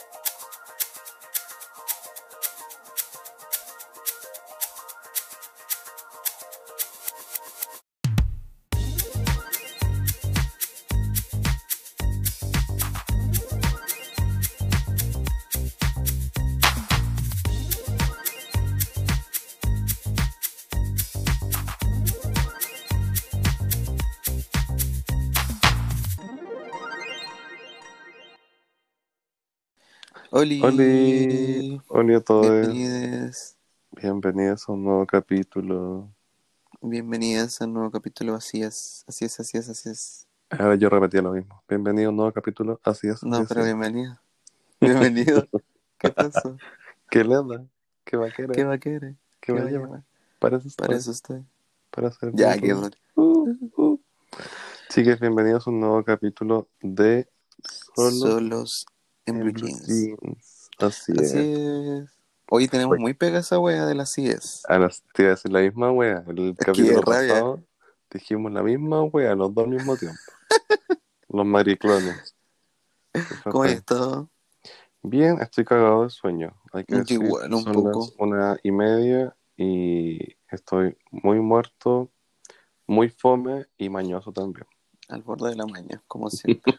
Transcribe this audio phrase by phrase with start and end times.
[0.00, 0.33] you
[30.44, 30.60] Oli.
[30.62, 33.56] Oli, hola a todos.
[33.92, 36.12] Bienvenidos a un nuevo capítulo.
[36.82, 38.34] Bienvenidas a un nuevo capítulo.
[38.34, 40.26] Así es, así es, así es, así es.
[40.50, 41.62] Ahora yo repetía lo mismo.
[41.66, 42.78] Bienvenido a un nuevo capítulo.
[42.84, 43.22] Así es.
[43.22, 43.68] No, pero es.
[43.68, 44.18] bienvenido.
[44.82, 45.48] Bienvenido.
[45.96, 46.58] ¿Qué pasó?
[47.08, 47.64] ¿Qué le da?
[48.04, 48.50] ¿Qué va a querer?
[48.54, 49.14] ¿Qué va a querer?
[49.40, 50.02] ¿Qué va a llevar?
[50.40, 50.86] Para eso estoy.
[50.86, 51.42] Para eso estoy.
[51.90, 52.90] Para hacer Ya, qué duro.
[53.14, 54.00] Uh, uh.
[54.90, 57.30] Chicas, bienvenidos a un nuevo capítulo de
[57.94, 58.86] Solo Solos
[59.26, 59.86] en en Blue Blue Jeans.
[59.86, 60.70] Jeans.
[60.78, 61.34] Así, Así es.
[61.34, 62.10] es.
[62.50, 64.62] Hoy tenemos muy pega esa wea de las CIES.
[64.68, 66.24] A las te decir la misma wea.
[66.28, 67.34] El que capítulo rabia.
[67.34, 67.64] pasado
[68.14, 70.18] dijimos la misma wea, los dos al mismo tiempo.
[71.28, 72.36] los mariclones.
[73.44, 74.30] ¿Cómo estado?
[75.02, 76.54] Bien, estoy cagado de sueño.
[76.72, 78.00] Hay que decir, un son poco.
[78.00, 82.10] las una y media y estoy muy muerto,
[82.86, 84.66] muy fome y mañoso también.
[85.08, 86.74] Al borde de la mañana, como siempre.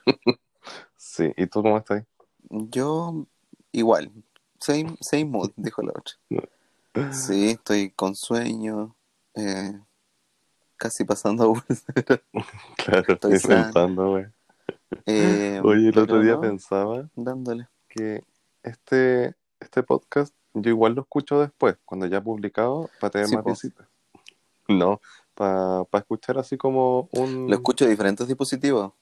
[0.97, 2.03] Sí, ¿y tú cómo estás?
[2.49, 3.25] Yo,
[3.71, 4.11] igual.
[4.59, 6.13] Same, same mood, dijo la otra.
[7.11, 8.95] Sí, estoy con sueño.
[9.35, 9.79] eh,
[10.77, 11.63] casi pasando a.
[12.77, 14.25] Claro, Estoy pensando, güey.
[15.05, 17.67] Eh, Oye, el otro día no, pensaba Dándole.
[17.89, 18.23] que
[18.63, 23.43] este, este podcast yo igual lo escucho después, cuando ya publicado, para tener Sí, más
[23.43, 23.49] po.
[23.49, 23.87] visitas.
[24.69, 25.01] No,
[25.33, 27.47] para escuchar así como un...
[27.49, 28.93] Lo escucho de diferentes dispositivos.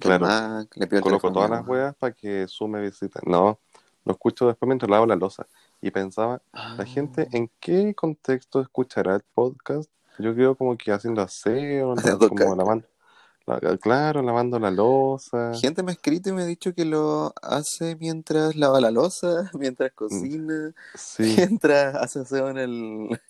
[0.00, 0.26] Claro.
[0.26, 3.22] Mac, le pido el Coloco todas las weas para que sume visitas.
[3.26, 3.58] No,
[4.04, 5.46] lo escucho después mientras lavo la losa.
[5.80, 9.90] Y pensaba, Ah, la gente, ¿en qué contexto escuchará el podcast?
[10.18, 11.94] Yo creo como que haciendo aseo,
[12.28, 12.86] como lavando,
[13.46, 15.52] la- claro, lavando la losa.
[15.54, 19.50] Gente me ha escrito y me ha dicho que lo hace mientras lava la losa,
[19.54, 19.94] mientras Mm.
[19.94, 23.20] cocina, Sí, mientras hace aseo en el,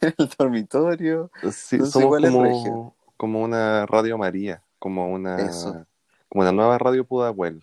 [0.00, 1.30] en el dormitorio.
[1.52, 5.86] sí, Entonces somos como, como una Radio María, como una, Eso.
[6.28, 7.62] Como una nueva Radio Pudahuel.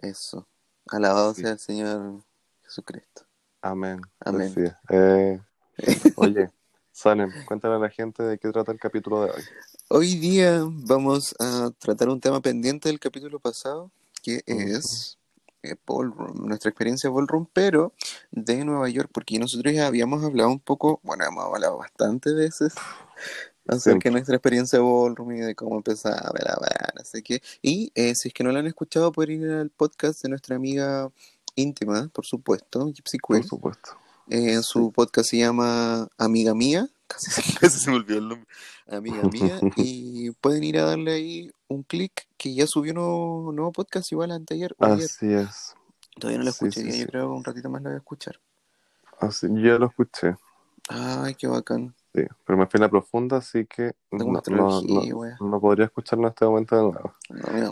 [0.00, 0.46] Eso.
[0.88, 1.42] Alabado Sí.
[1.42, 2.22] sea el Señor
[2.64, 3.22] Jesucristo.
[3.62, 4.00] Amén.
[4.20, 4.54] Amén.
[4.90, 5.40] Eh,
[6.16, 6.50] oye,
[6.92, 9.42] Salem, cuéntale a la gente de qué trata el capítulo de hoy.
[9.88, 13.90] Hoy día vamos a tratar un tema pendiente del capítulo pasado,
[14.22, 15.18] que es
[15.62, 17.92] eh, Ballroom, nuestra experiencia Ballroom, pero
[18.30, 22.74] de Nueva York, porque nosotros ya habíamos hablado un poco, bueno, hemos hablado bastantes veces
[23.68, 26.58] acerca de nuestra experiencia Ballroom y de cómo empezaba la
[26.94, 27.42] no sé qué.
[27.62, 30.56] Y eh, si es que no lo han escuchado, pueden ir al podcast de nuestra
[30.56, 31.10] amiga
[31.54, 33.48] íntima, por supuesto, Gypsy Por Queen.
[33.48, 33.90] supuesto.
[34.28, 38.46] Eh, en su podcast se llama Amiga Mía, casi, casi se me olvidó el nombre,
[38.88, 43.72] Amiga Mía, y pueden ir a darle ahí un clic que ya subió un nuevo,
[43.72, 45.04] podcast igual anteayer o ayer.
[45.04, 45.74] Así es.
[46.18, 47.00] Todavía no lo escuché, sí, sí.
[47.00, 48.40] yo creo que un ratito más lo voy a escuchar.
[49.20, 50.36] Así, ya lo escuché,
[50.88, 51.94] Ay, qué bacán.
[52.16, 54.80] Sí, pero me fui a la profunda, así que no, no,
[55.40, 57.14] no, podría escucharlo en este momento de nuevo.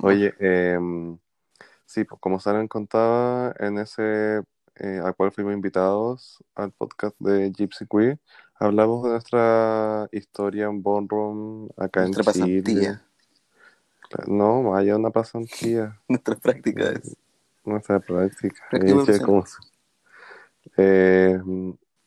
[0.02, 0.78] Oye, eh,
[1.86, 4.42] sí, pues como Salen contaba, en ese
[4.76, 8.18] eh, al cual fuimos invitados al podcast de Gypsy Queer,
[8.58, 12.62] hablamos de nuestra historia en Ballroom acá nuestra en Chile.
[12.62, 13.02] pasantía,
[14.26, 16.00] No, vaya una pasantía.
[16.08, 17.16] nuestra práctica es.
[17.64, 18.62] Nuestra práctica.
[18.70, 19.54] Práctica
[20.76, 21.40] Eh,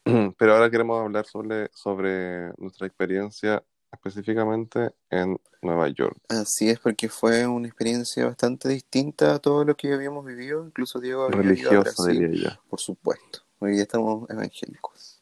[0.07, 0.13] profesional.
[0.13, 6.17] ¿cómo se- Eh, pero ahora queremos hablar sobre, sobre nuestra experiencia específicamente en Nueva York.
[6.29, 10.65] Así es, porque fue una experiencia bastante distinta a todo lo que habíamos vivido.
[10.65, 12.61] Incluso Diego había Religiosa, diría yo.
[12.69, 13.39] por supuesto.
[13.59, 15.21] Hoy día estamos evangélicos.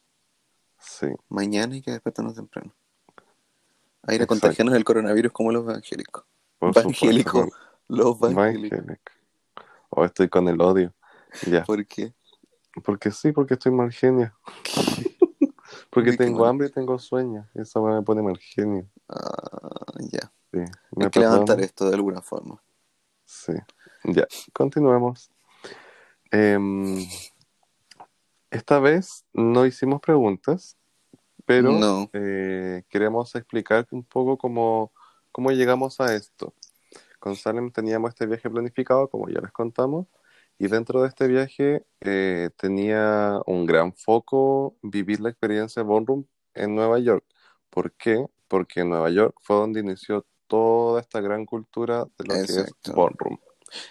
[0.78, 2.72] Sí, Mañana hay que despertarnos temprano.
[4.02, 4.26] A ir a Exacto.
[4.28, 6.24] contagiarnos del coronavirus como los evangélicos.
[6.58, 7.30] por Evangélico.
[7.44, 7.56] supuesto.
[7.88, 8.78] Los evangélicos.
[8.78, 9.12] Evangélico.
[9.90, 10.92] O estoy con el odio.
[11.50, 11.64] Ya.
[11.64, 12.12] ¿Por qué?
[12.84, 14.32] Porque sí, porque estoy mal genio.
[15.90, 17.48] Porque Uy, tengo hambre y tengo sueño.
[17.54, 18.86] Eso me pone mal genio.
[19.08, 20.30] Ah, ya.
[20.52, 20.58] Sí.
[20.94, 22.62] ¿Me Hay que levantar esto de alguna forma.
[23.24, 23.52] Sí.
[24.04, 25.30] Ya, continuemos.
[26.30, 26.98] Em,
[28.50, 30.76] esta vez no hicimos preguntas,
[31.44, 32.10] pero No.
[32.12, 34.92] eh, queremos explicar un poco cómo,
[35.32, 36.52] cómo llegamos a esto.
[37.18, 40.06] Con Salem teníamos este viaje planificado, como ya les contamos,
[40.58, 46.24] y dentro de este viaje eh, tenía un gran foco vivir la experiencia Ballroom
[46.54, 47.24] en Nueva York.
[47.70, 48.26] ¿Por qué?
[48.48, 52.56] Porque en Nueva York fue donde inició toda esta gran cultura de lo que es
[52.56, 52.92] Exacto.
[52.94, 53.38] Ballroom.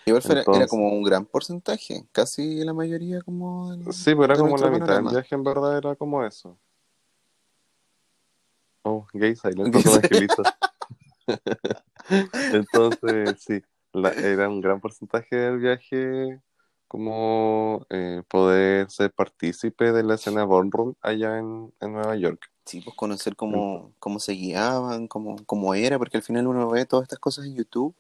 [0.05, 3.75] Igual fuera- era Entonces- como un gran porcentaje, casi la mayoría como...
[3.75, 6.57] del- Sí, pero era como la mitad del viaje, en verdad, era como eso.
[8.83, 9.75] Oh, gay silent.
[12.53, 13.61] Entonces, sí,
[13.93, 16.39] la- era un gran porcentaje del viaje
[16.95, 22.49] como eh, poder ser partícipe de la escena Ballroom allá en, en Nueva York.
[22.65, 26.85] Sí, pues conocer cómo, cómo se guiaban, cómo, cómo era, porque al final uno ve
[26.85, 27.95] todas estas cosas en YouTube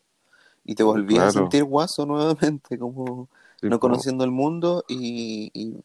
[0.65, 1.41] y te volvías a Claro.
[1.41, 3.29] sentir guaso nuevamente, como
[3.61, 5.77] Sí, no po, conociendo el mundo y, y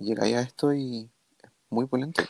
[0.00, 1.10] llegáis a esto y
[1.42, 2.22] es muy polento.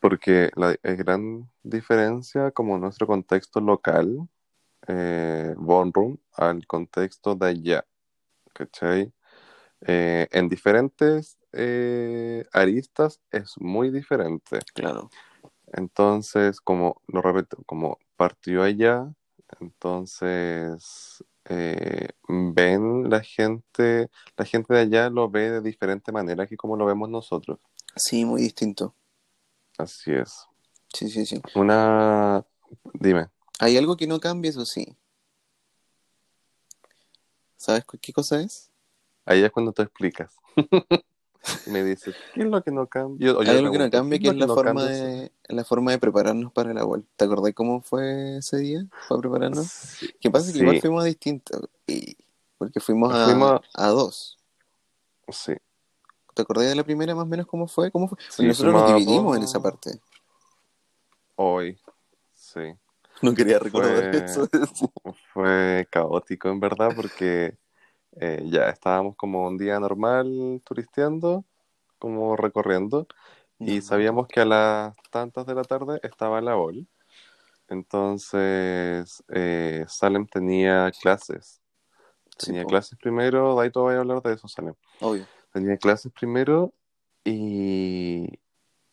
[0.00, 4.28] Porque la eh, gran diferencia como nuestro contexto local,
[4.88, 7.86] eh, Ballroom, al contexto de allá,
[8.54, 9.12] ¿cachai?
[9.86, 14.60] Eh, en diferentes eh, aristas es muy diferente.
[14.74, 15.10] Claro.
[15.72, 19.12] Entonces, como lo repito, como partió allá,
[19.60, 26.56] entonces eh, ven la gente, la gente de allá lo ve de diferente manera que
[26.56, 27.58] como lo vemos nosotros.
[27.96, 28.94] Sí, muy distinto.
[29.78, 30.46] Así es.
[30.94, 31.40] Sí, sí, sí.
[31.54, 32.44] Una,
[32.94, 34.96] dime, Hay algo que no cambia, eso sí.
[37.56, 38.71] ¿Sabes qué cosa es?
[39.26, 40.36] Ahí es cuando tú explicas.
[41.66, 43.34] Me dices, ¿qué es lo que no cambia?
[43.40, 45.98] Hay algo que no cambia, ¿qué que es la no forma de, la forma de
[45.98, 47.08] prepararnos para la vuelta.
[47.16, 49.66] ¿Te acordás cómo fue ese día para prepararnos?
[49.66, 50.46] Sí, ¿Qué pasa?
[50.46, 51.68] Que sí, igual fuimos distintos.
[51.86, 52.16] Y,
[52.58, 54.38] porque fuimos a, Fuimos- a dos.
[55.28, 55.54] sí,
[56.34, 57.90] ¿Te acordás de la primera más o menos cómo fue?
[57.90, 58.16] ¿Cómo fue?
[58.30, 60.00] Sí, Nosotros nos dividimos en esa parte.
[61.36, 61.78] hoy,
[62.32, 62.60] sí.
[63.20, 64.48] No quería recordar Fue- eso.
[65.32, 67.56] Fue caótico en verdad porque
[68.20, 71.44] eh, ya estábamos como un día normal turisteando,
[71.98, 73.06] como recorriendo,
[73.58, 76.86] y sabíamos que a las tantas de la tarde estaba la OL.
[77.68, 81.60] Entonces, eh, Salem tenía clases.
[82.36, 84.74] Tenía clases primero, de ahí te voy a hablar de eso, Salem.
[85.00, 85.26] Obvio.
[85.52, 86.72] Tenía clases primero
[87.24, 88.26] y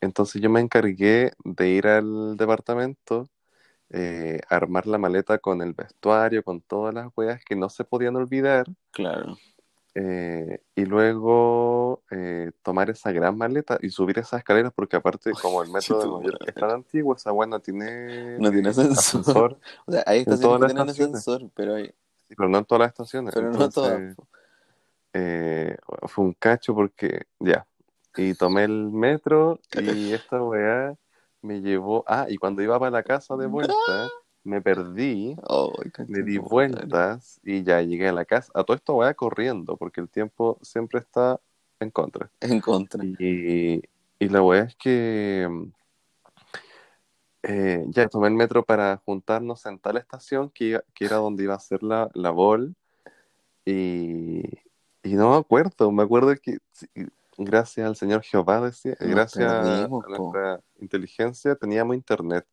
[0.01, 3.30] entonces yo me encargué de ir al departamento,
[3.91, 8.15] eh, armar la maleta con el vestuario, con todas las weas que no se podían
[8.15, 9.38] olvidar, Claro.
[9.95, 15.63] eh, y luego eh, tomar esa gran maleta y subir esas escaleras, porque aparte, como
[15.63, 18.71] el metro de Nueva York es tan antiguo, esa wea no tiene, No tiene eh,
[18.71, 19.57] ascensor.
[19.86, 21.88] O sea, hay En estaciones todas que tienen ascensor, pero, hay,
[22.27, 23.33] Sí, pero no en todas las estaciones.
[23.33, 24.15] pero no Entonces, todas.
[24.15, 24.27] po.
[25.13, 25.75] eh,
[26.07, 27.65] fue un cacho porque ya.
[28.15, 30.95] Y tomé el metro y esta weá
[31.41, 32.03] me llevó.
[32.07, 33.74] Ah, y cuando iba para la casa de vuelta,
[34.44, 38.51] me perdí, Ay, me di vueltas y ya llegué a la casa.
[38.56, 41.39] A todo esto weá corriendo porque el tiempo siempre está
[41.80, 42.30] en contra.
[42.41, 43.03] En contra.
[43.03, 43.81] Y,
[44.19, 45.47] y la weá es que
[47.44, 51.56] eh, ya tomé el metro para juntarnos en tal estación que, que era donde iba
[51.56, 52.75] a ser la, la bol.
[53.65, 54.41] Y,
[55.03, 56.57] y no me acuerdo, me acuerdo que
[57.39, 60.24] gracias al Señor Jehová, decía, Nos gracias perdimos, a po.
[60.24, 62.45] nuestra inteligencia teníamos internet.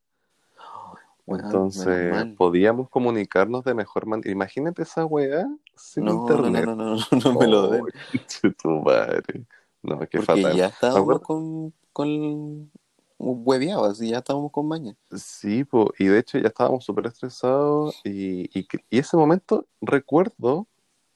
[1.27, 4.31] Entonces podíamos comunicarnos de mejor manera.
[4.31, 5.45] Imagínate esa weá
[5.75, 6.65] sin No, internet.
[6.67, 7.85] no, no, no, no, no me lo den.
[8.45, 9.45] Oh, tu madre.
[9.83, 10.57] No, qué Porque fatal.
[10.57, 12.71] ya estábamos con, con
[13.19, 14.97] hueveados y ya estábamos con maña.
[15.17, 20.67] Sí, po, y de hecho ya estábamos súper estresados y, y, y ese momento recuerdo,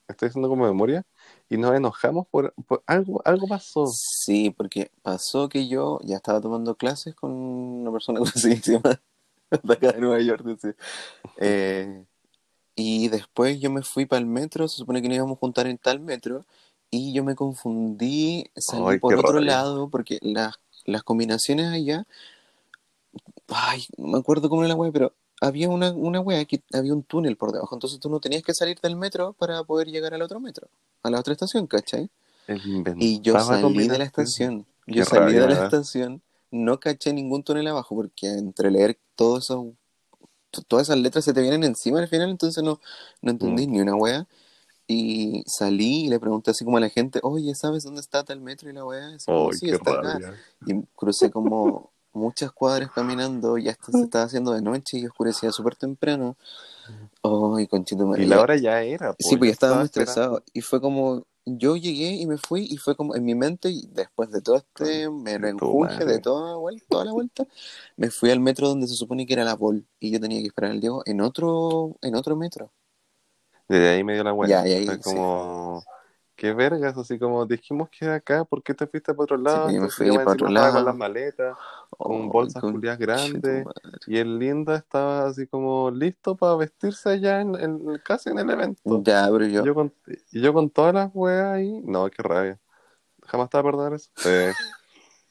[0.08, 1.04] estoy haciendo como memoria,
[1.50, 3.86] y nos enojamos por, por algo, algo pasó.
[3.88, 8.80] Sí, porque pasó que yo ya estaba tomando clases con una persona conocidísima
[9.62, 10.44] de acá de Nueva York.
[11.42, 12.04] Eh,
[12.76, 15.66] y después yo me fui para el metro, se supone que nos íbamos a juntar
[15.66, 16.44] en tal metro,
[16.90, 19.52] y yo me confundí, salí Ay, por otro rabia.
[19.52, 22.06] lado, porque las, las combinaciones allá,
[23.48, 26.92] ay, no me acuerdo cómo era la wea, pero había una, una wea que había
[26.92, 30.14] un túnel por debajo, entonces tú no tenías que salir del metro para poder llegar
[30.14, 30.68] al otro metro,
[31.02, 32.10] a la otra estación, ¿cachai?
[32.98, 34.66] Y yo salí de la estación.
[34.86, 38.98] Qué Yo salí rabia de la estación, no caché ningún túnel abajo, porque entre leer
[39.14, 39.72] todo eso,
[40.50, 42.80] t- todas esas letras se te vienen encima al final, entonces no,
[43.22, 43.70] no entendí Mm.
[43.72, 44.26] ni una wea.
[44.88, 48.40] Y salí y le pregunté así como a la gente, oye, ¿sabes dónde está tal
[48.40, 48.68] metro?
[48.68, 50.02] Y la wea, así como, Ay, sí, qué está acá.
[50.18, 50.34] rabia.
[50.66, 55.52] Y crucé como muchas cuadras caminando, y hasta se estaba haciendo de noche y oscurecía
[55.52, 56.36] súper temprano.
[57.22, 59.14] Ay, conchito Y la hora ya era.
[59.18, 60.42] Sí, pues ya estaba muy estresado.
[60.52, 63.86] Y fue como, yo llegué y me fui, y fue como en mi mente, y
[63.92, 66.12] después de todo este me tu enjunje madre.
[66.12, 66.56] de toda,
[66.88, 67.46] toda la vuelta,
[67.96, 70.48] me fui al metro donde se supone que era la Vol, y yo tenía que
[70.48, 72.70] esperar al Diego en otro, en otro metro.
[73.68, 74.64] Desde ahí me dio la vuelta.
[74.64, 75.16] Ya, y ahí, Fue sí.
[76.40, 79.70] Qué vergas, así como dijimos que era acá, ¿por qué te fuiste para otro lado?
[79.70, 80.84] yo me fui para otro estaba con lado.
[80.86, 81.56] las maletas,
[81.90, 83.66] con Oh, bolsas tu grandes,
[84.06, 88.48] y el Linda estaba así como listo para vestirse allá en, en- casi en el
[88.48, 89.02] evento.
[89.04, 89.64] Ya, pero Y yo.
[89.64, 89.92] yo con,
[90.32, 92.58] y yo con todas las weas ahí, no, qué rabia.
[93.26, 94.10] Jamás te va a perdonar eso.
[94.24, 94.52] Eh,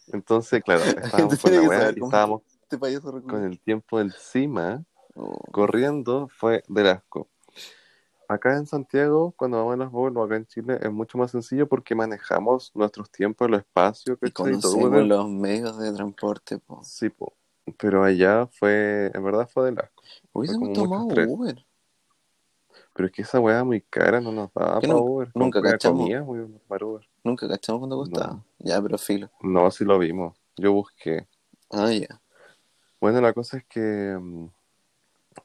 [0.14, 2.78] entonces, claro, estábamos con la wea y estábamos Este
[3.26, 4.84] con el tiempo encima,
[5.16, 7.28] Oh, corriendo, fue del asco.
[8.32, 11.32] Acá en Santiago, cuando vamos a las bolas, o acá en Chile, es mucho más
[11.32, 14.52] sencillo porque manejamos nuestros tiempos, los espacios, y ¿cachai?
[14.60, 16.80] Todo, conocemos los medios de transporte, po.
[16.84, 17.34] Sí, po.
[17.80, 20.04] Pero allá fue, en verdad fue del asco.
[20.32, 21.08] Hubiésemos tomado.
[21.28, 21.66] Uber.
[22.94, 25.32] Pero es que esa weá muy cara, no nos daba ¿Qué para nunca- Uber.
[25.34, 26.00] nunca cachamos?
[26.02, 26.26] comida,
[26.68, 27.10] para Uber.
[27.24, 28.34] Nunca cachamos cuánto costaba.
[28.34, 28.46] No.
[28.60, 29.32] Ya, pero filo.
[29.42, 30.38] No, sí lo vimos.
[30.56, 31.28] Yo busqué.
[31.72, 32.22] Ah, ya.
[33.02, 34.48] Bueno, la cosa es que mm,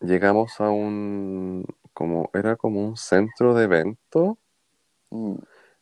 [0.00, 1.64] llegamos a un,
[1.94, 4.38] como, era como un centro de evento
[5.10, 5.36] Mm,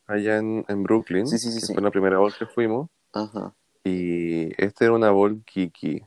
[0.06, 1.74] allá en, en Brooklyn, Sí, sí, sí, que sí.
[1.74, 3.54] fue la primera vez que fuimos, Ajá.
[3.84, 6.02] y este era una ball Kiki.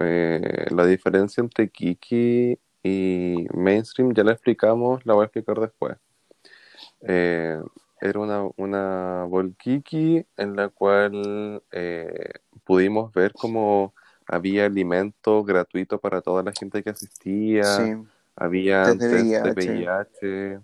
[0.00, 5.96] Eh, la diferencia entre Kiki y mainstream ya la explicamos, la voy a explicar después.
[7.02, 7.60] Eh,
[8.00, 12.30] era una, una ball Kiki en la cual eh,
[12.64, 13.94] pudimos ver como
[14.26, 17.64] había alimento gratuito para toda la gente que asistía.
[17.64, 17.94] Sí.
[18.36, 20.60] Había Test test de VIH.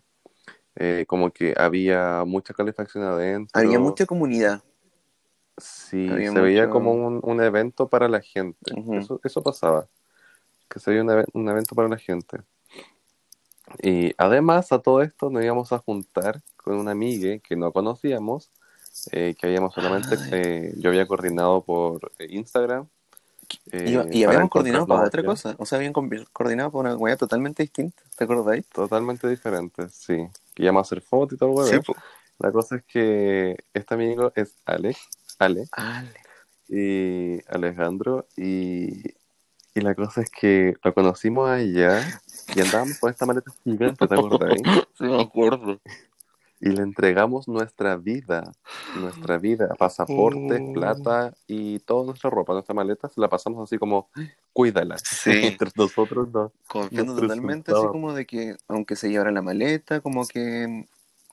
[0.76, 3.60] Eh, como que había mucha calefacción adentro.
[3.60, 4.62] Había mucha comunidad.
[5.58, 8.72] Sí, había se veía como un, un evento para la gente.
[8.92, 9.86] Eso, eso pasaba,
[10.68, 12.38] que se veía un, un evento para la gente.
[13.82, 18.50] Y además a todo esto nos íbamos a juntar con una amiga que no conocíamos,
[19.12, 22.88] eh, que habíamos solamente, eh, yo había coordinado por eh, Instagram.
[23.70, 25.54] Eh, y, y para habíamos coordinado para otra cosa.
[25.58, 28.02] O sea, habían coordinado para una weá totalmente distinta.
[28.16, 28.66] ¿Te acordáis?
[28.68, 30.16] Totalmente diferentes, sí.
[30.54, 31.96] Que íbamos a hacer fotos y todo, el po.
[32.38, 34.98] La cosa es que este amigo es Alex,
[35.38, 36.12] Ale, Ale.
[36.68, 39.02] y Alejandro, y,
[39.74, 42.00] y la cosa es que lo conocimos allá
[42.54, 44.58] y andábamos con esta maleta gigante, ¿te acuerdas?
[44.98, 45.80] Sí, me acuerdo.
[46.62, 48.52] Y le entregamos nuestra vida,
[48.94, 50.72] nuestra vida, pasaportes, Oh.
[50.72, 54.08] plata y toda nuestra ropa, nuestra maleta, se la pasamos así como,
[54.52, 54.96] cuídala.
[54.98, 55.30] Sí.
[55.32, 56.52] Entre nosotros dos.
[56.68, 60.86] Confiando totalmente así como de que, aunque se llevara la maleta, como que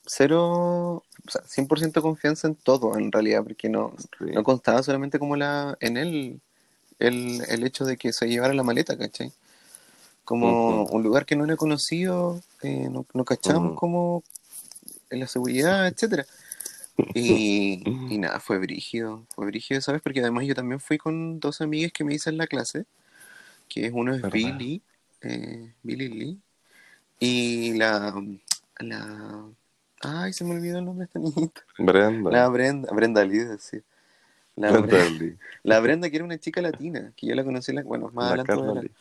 [0.03, 4.33] cero, o sea, 100% confianza en todo en realidad, porque no, Sí.
[4.33, 6.41] no constaba solamente como la en él
[6.97, 9.31] el, el hecho de que se llevara la maleta, ¿cachai?
[10.25, 13.79] Como un lugar que no era conocido, eh, no, no cachábamos Ujú.
[13.79, 14.23] como
[15.09, 16.25] en la seguridad, etcétera.
[17.13, 20.01] Y, y nada, fue brígido, fue brígido, ¿sabes?
[20.01, 22.85] Porque además yo también fui con dos amigas que me hice en la clase,
[23.69, 24.31] que es uno es ¿Verdad?
[24.31, 24.83] Billy,
[25.21, 26.41] eh, Billy Lee,
[27.19, 28.13] y la,
[28.79, 29.49] la,
[30.01, 32.29] ay, se me olvidó el nombre de esta niñita, Brenda.
[32.29, 33.83] la Brenda, Brenda Lee, decir,
[34.55, 35.37] la Brenda Brenda, Lee.
[35.63, 38.27] la Brenda que era una chica latina, que yo la conocí, la, bueno, más La
[38.27, 38.85] adelante voy a Carla hablar.
[38.85, 38.91] Lee.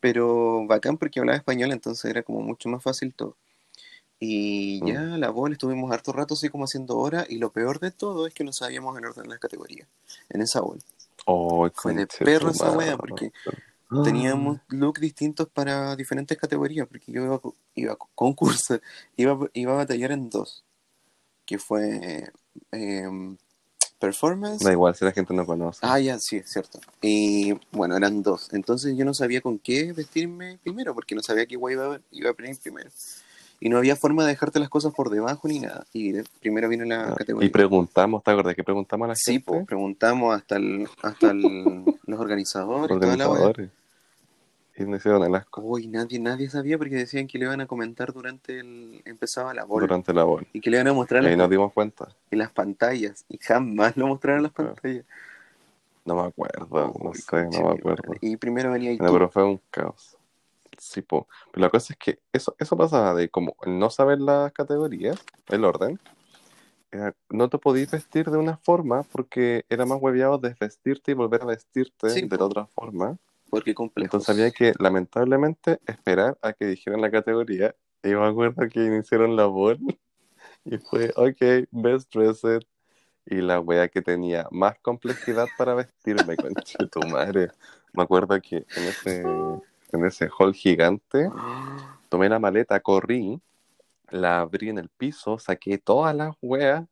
[0.00, 3.36] pero bacán porque hablaba español, entonces era como mucho más fácil todo.
[4.20, 5.20] Y ya Mm.
[5.20, 8.34] la bola estuvimos harto rato así como haciendo hora y lo peor de todo es
[8.34, 9.86] que no sabíamos el orden de las categorías
[10.28, 10.80] en esa bola.
[11.26, 13.32] Oh, Fue de perro esa wea, porque
[13.90, 14.02] Ah.
[14.04, 17.40] Teníamos look distintos para diferentes categorías, porque yo iba,
[17.74, 18.78] iba a co- concurso,
[19.16, 20.62] iba, iba a batallar en dos,
[21.46, 22.30] que fue
[22.70, 23.38] em,
[23.98, 24.62] performance.
[24.62, 25.78] Da igual si la gente no conoce.
[25.82, 26.80] Ah, ya, sí, es cierto.
[27.00, 28.50] Y bueno, eran dos.
[28.52, 32.00] Entonces yo no sabía con qué vestirme primero, porque no sabía qué guay iba a,
[32.10, 32.90] iba a venir primero.
[33.60, 35.84] Y no había forma de dejarte las cosas por debajo ni nada.
[35.92, 37.46] Y primero vino la Ah, categoría.
[37.48, 39.44] Y preguntamos, ¿te acuerdas que preguntamos a la Sí, gente?
[39.46, 43.70] pues preguntamos hasta, el, hasta el- los organizadores, organizadores.
[44.76, 47.66] Y nos hicieron el asco Uy, nadie, nadie sabía porque decían que le iban a
[47.66, 50.46] comentar durante el empezaba la bola durante la bola.
[50.52, 52.08] y que le iban a mostrar Y ahí las, nos dimos cuenta.
[52.30, 55.04] en las pantallas y jamás lo mostraron en las pantallas.
[56.04, 58.14] No me acuerdo, no sé, no me acuerdo.
[58.20, 59.12] Y primero venía No, tú.
[59.14, 60.16] pero fue un caos.
[60.78, 61.28] Sí, po.
[61.52, 65.18] Pero la cosa es que eso, eso pasaba de como el no saber las categorías,
[65.48, 65.98] el orden.
[66.90, 71.42] era- no te podías vestir de una forma porque era más hueviado desvestirte y volver
[71.42, 72.36] a vestirte Sí, de po.
[72.36, 73.18] la otra forma.
[73.50, 74.06] porque complejo.
[74.06, 77.74] Entonces había que, lamentablemente, esperar a que dijeran la categoría.
[78.02, 79.78] Y yo me acuerdo que iniciaron la bola
[80.64, 82.62] y fue, ok, best dressed.
[83.26, 87.50] Y la wea que tenía más complejidad para vestirme, conche tu madre.
[87.92, 89.24] Me acuerdo que en ese,
[89.92, 91.30] en ese hall gigante
[92.08, 93.40] tomé la maleta, corrí,
[94.10, 96.84] la abrí en el piso, saqué todas las weas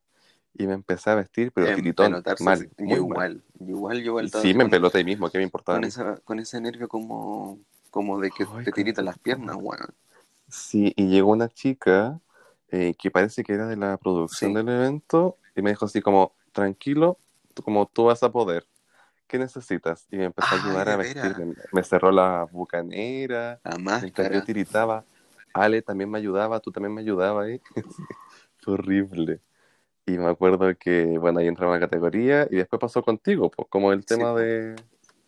[0.54, 2.96] y me empecé a vestir, pero En tiritón, mal, yo mal.
[2.96, 5.78] igual, yo igual, yo igual Sí, me empeloté ahí mismo, ¿qué me importaba?
[5.78, 7.58] con, esa, con ese nervio como,
[7.90, 9.94] como de que Ay, te tiritan las piernas, weón.
[10.48, 12.20] Sí, y llegó una chica
[12.70, 14.56] eh, que parece que era de la producción Sí.
[14.56, 17.18] del evento, y me dijo así como, tranquilo,
[17.64, 18.66] como tú vas a poder.
[19.26, 20.06] ¿Qué necesitas?
[20.10, 21.54] Y me empezó a Ay, ayudar a vestirme.
[21.72, 24.44] Me cerró la bucanera, La mientras yo máscara.
[24.44, 25.04] tiritaba.
[25.52, 27.48] Ale también me ayudaba, tú también me ayudabas.
[28.58, 29.40] Fue horrible.
[30.06, 33.92] Y me acuerdo que, bueno, ahí entraba la categoría y después pasó contigo, pues, como
[33.92, 34.38] el Sí, tema po.
[34.38, 34.76] de...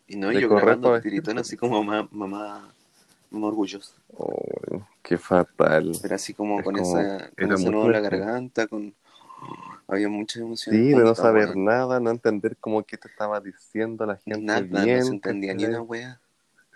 [0.07, 2.73] Y no, de yo grabando tiritón así como mamá, mamá,
[3.29, 3.93] mamá orgullosa.
[4.15, 5.91] Oh, qué fatal.
[6.01, 8.95] Pero así como Es con como- esa, con era ese nudo en la garganta, con
[9.89, 10.81] había muchas emociones.
[10.81, 14.61] Sí, de no saber nada, no entender cómo que te estaba diciendo la gente Nada,
[14.61, 16.19] bien, no se entendía ni una wea.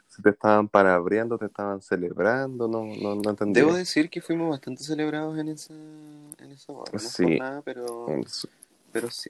[0.07, 3.63] si te estaban parabreando, te estaban celebrando, no, no, no entendía.
[3.63, 6.91] Debo decir que fuimos bastante celebrados en esa, en esa boda.
[6.91, 7.23] No Sí.
[7.23, 8.47] por nada, pero, Sí,
[8.91, 9.29] pero sí.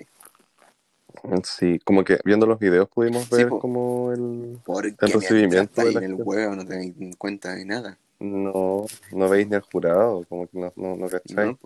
[1.43, 3.59] Sí, como que viendo los videos pudimos Sí, ver po.
[3.59, 4.59] como el...
[4.99, 7.97] El recibimiento de la en el huevo no te das cuenta de nada.
[8.19, 11.47] No, no veis ni al jurado, como que no, no, no cachai.
[11.49, 11.59] ¿no?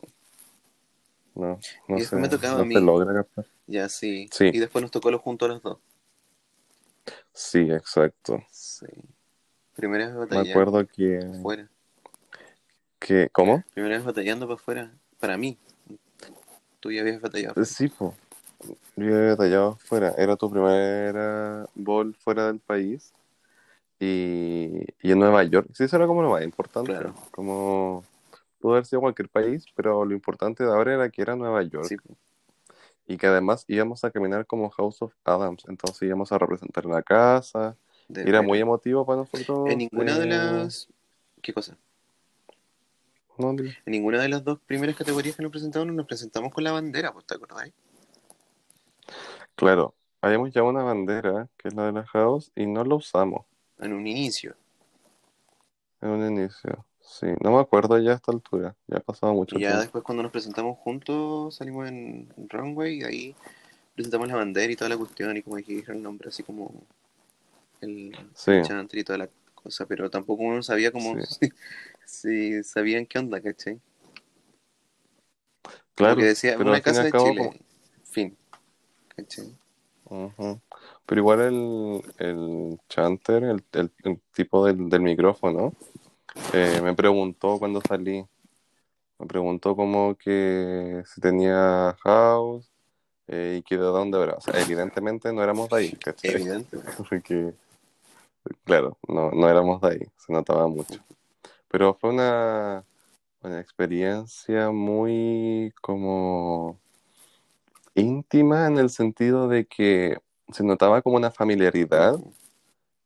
[1.38, 2.74] No, no, Y después me tocaba a no mí.
[2.76, 3.46] se logra captar.
[3.68, 4.28] Ya sí.
[4.32, 4.50] Sí.
[4.54, 5.78] Y después nos tocó los juntos a los dos.
[7.34, 8.44] Sí, exacto.
[8.52, 8.88] Sí.
[9.76, 11.20] Primera vez Me batallando acuerdo que...
[11.42, 11.70] fuera.
[13.00, 13.64] que ¿Cómo?
[13.74, 14.92] Primera vez batallando para afuera.
[15.20, 15.58] Para mí.
[16.80, 17.64] Tú ya habías batallado.
[17.66, 18.16] Sí, po.
[18.96, 20.16] Yo había detallado fuera.
[20.18, 23.14] Era tu primera bol fuera del país.
[24.00, 25.70] Y, y en Nueva York.
[25.74, 26.92] Sí, eso era como lo más importante.
[26.92, 27.14] Claro.
[27.32, 28.04] Como
[28.60, 31.86] pudo haber sido cualquier país, pero lo importante de ahora era que era Nueva York.
[31.88, 31.98] Sí.
[33.08, 35.64] Y que además íbamos a caminar como House of Adams.
[35.68, 37.78] Entonces íbamos a representar la casa.
[38.08, 39.70] de Era muy emotivo para nosotros.
[39.70, 40.90] En ninguna de eh, las.
[41.42, 41.78] ¿Qué cosa?
[43.38, 43.52] no.
[43.52, 47.14] En ninguna de las dos primeras categorías que nos presentamos nos presentamos con la bandera,
[47.26, 47.74] ¿te acordáis?
[49.56, 53.46] Claro, habíamos ya una bandera, que es la de la House, y no la usamos.
[53.80, 54.56] En un inicio.
[56.02, 57.28] En un inicio, sí.
[57.42, 58.76] No me acuerdo ya a esta altura.
[58.88, 59.82] Ya ha pasado mucho Y ya tiempo.
[59.82, 63.36] después cuando nos presentamos juntos salimos en Runway y ahí
[63.96, 66.72] presentamos la bandera y toda la cuestión y como dije el nombre así como
[67.82, 68.52] el Sí.
[68.64, 71.26] chanter y toda la cosa, pero tampoco uno sabía como Sí.
[71.26, 71.52] si,
[72.06, 73.80] si sabían qué onda, ¿cachai?
[75.96, 77.38] Claro, Porque decía pero una casa de cabo, Chile.
[77.38, 77.54] como-
[78.04, 78.38] Fin.
[79.16, 79.56] ¿Cachai?
[81.06, 85.74] Pero igual el, el chanter, el, el- el tipo del, del micrófono,
[86.54, 88.26] eh, me preguntó cuando salí.
[89.20, 92.72] Me preguntó como que si tenía house
[93.28, 94.34] eh, y que de dónde era.
[94.34, 96.32] O sea, evidentemente no éramos de ahí, ¿cachai?
[96.32, 96.78] Evidente.
[97.10, 97.54] Porque,
[98.64, 101.00] claro, no, no éramos de ahí, se notaba mucho.
[101.68, 102.84] Pero fue una,
[103.42, 106.80] una experiencia muy como
[107.96, 110.18] íntima en el sentido de que
[110.52, 112.20] se notaba como una familiaridad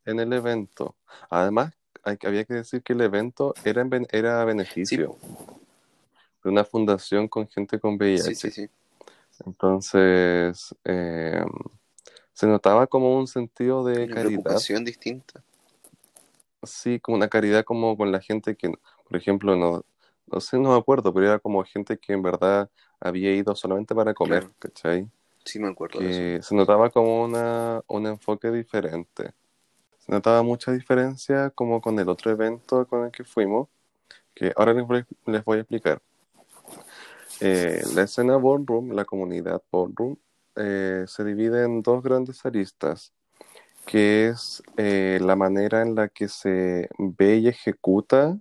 [0.05, 0.95] en el evento.
[1.29, 5.17] Además, hay, había que decir que el evento era, en era a Sí, beneficio
[6.43, 8.33] de una fundación con gente con VIH.
[8.33, 8.69] sí, sí, sí.
[9.45, 11.43] Entonces, eh,
[12.33, 14.61] se notaba como un sentido de Una caridad.
[14.83, 15.43] distinta.
[16.63, 19.83] Sí, como una caridad como con la gente que, por ejemplo, no,
[20.27, 23.95] no sé, no me acuerdo, pero era como gente que en verdad había ido solamente
[23.95, 24.53] para comer, Claro.
[24.59, 25.09] ¿cachai?
[25.43, 26.21] Sí, me acuerdo de eso.
[26.21, 29.33] Que se notaba como una, un enfoque diferente.
[30.05, 33.69] Se notaba mucha diferencia como con el otro evento con el que fuimos,
[34.33, 36.01] que ahora les voy, les voy a explicar.
[37.39, 40.17] Eh, la escena ballroom, la comunidad ballroom,
[40.55, 43.13] eh, se divide en dos grandes aristas,
[43.85, 48.39] que es eh, la manera en la que se ve y ejecuta,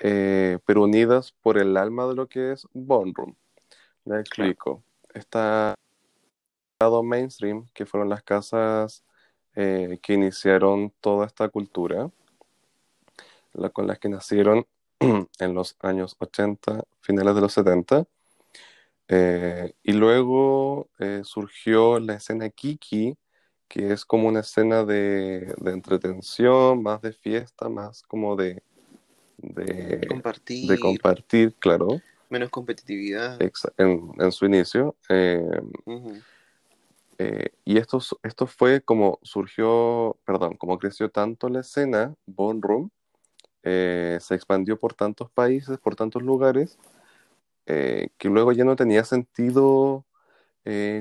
[0.00, 3.34] eh, pero unidas por el alma de lo que es ballroom.
[4.04, 4.82] Le explico.
[5.14, 9.04] Está el lado mainstream, que fueron las casas
[9.60, 12.12] eh, que iniciaron toda esta cultura,
[13.54, 14.68] la, con las que nacieron
[15.00, 18.04] en los años 80, finales de los 70.
[19.08, 23.16] Eh, y luego eh, surgió la escena Kiki,
[23.66, 28.62] que es como una escena de, de entretención, más de fiesta, más como de,
[29.38, 33.40] de, Compartir, de compartir, claro, menos competitividad.
[33.76, 34.94] en, en su inicio.
[35.08, 35.42] Eh.
[37.18, 42.90] Eh, y esto, esto fue como surgió, perdón, como creció tanto la escena, Ballroom,
[43.64, 46.78] eh, se expandió por tantos países, por tantos lugares,
[47.66, 50.04] eh, que luego ya no tenía sentido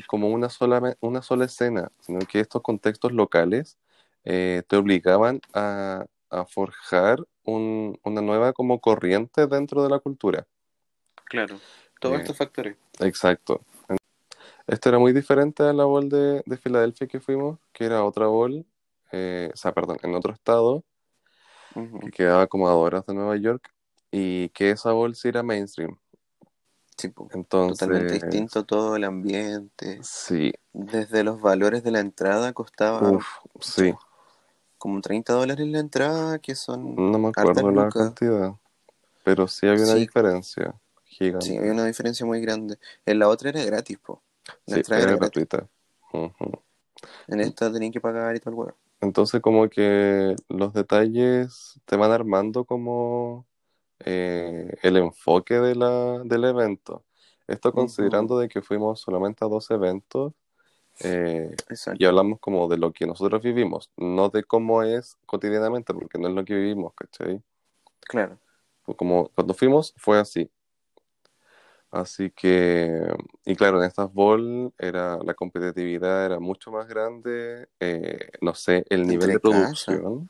[0.07, 3.77] como una sola, una sola escena, sino que estos contextos locales
[4.23, 10.47] te obligaban a, a forjar un- una nueva como corriente dentro de la cultura.
[11.25, 11.59] Claro.
[11.99, 12.77] Todos estos factores.
[12.99, 13.61] Exacto.
[14.67, 18.27] Esto era muy diferente a la bowl de, de Filadelfia que fuimos, que era otra
[18.27, 18.65] bowl,
[19.13, 20.83] eh, o sea, perdón, en otro estado,
[21.73, 21.99] Ujú.
[22.01, 23.71] que quedaba como a dos horas de Nueva York,
[24.11, 25.97] y que esa bowl sí era mainstream.
[26.97, 27.13] Sí.
[27.31, 29.99] Entonces, Totalmente distinto todo el ambiente.
[30.03, 33.25] sí, Desde los valores de la entrada costaba uff,
[33.61, 33.93] sí,
[34.77, 37.93] como 30 dólares la entrada, que son no me acuerdo la lucas.
[37.93, 38.53] cantidad,
[39.23, 39.99] pero sí había una Sí.
[40.01, 40.75] diferencia
[41.05, 41.45] gigante.
[41.45, 42.77] Sí, había una diferencia muy grande.
[43.05, 44.21] En la otra era gratis, po.
[44.65, 45.67] Sí, era era gratuita.
[46.13, 46.63] Ujú.
[47.27, 48.77] En esta tenían que pagar y todo el huevo.
[49.01, 53.45] Entonces como que los detalles te van armando como
[53.99, 57.03] eh, el enfoque de la, del evento.
[57.47, 60.33] Esto considerando de que fuimos solamente a dos eventos
[60.99, 61.55] eh,
[61.97, 66.27] y hablamos como de lo que nosotros vivimos, no de cómo es cotidianamente, porque no
[66.27, 67.41] es lo que vivimos, ¿cachai?
[68.01, 68.37] Claro.
[68.95, 70.49] Como cuando fuimos fue así.
[71.97, 72.91] Así que,
[73.43, 78.85] y claro, en estas ball era, la competitividad era mucho más grande, eh, no sé,
[78.89, 79.41] el nivel de casa.
[79.41, 80.29] producción,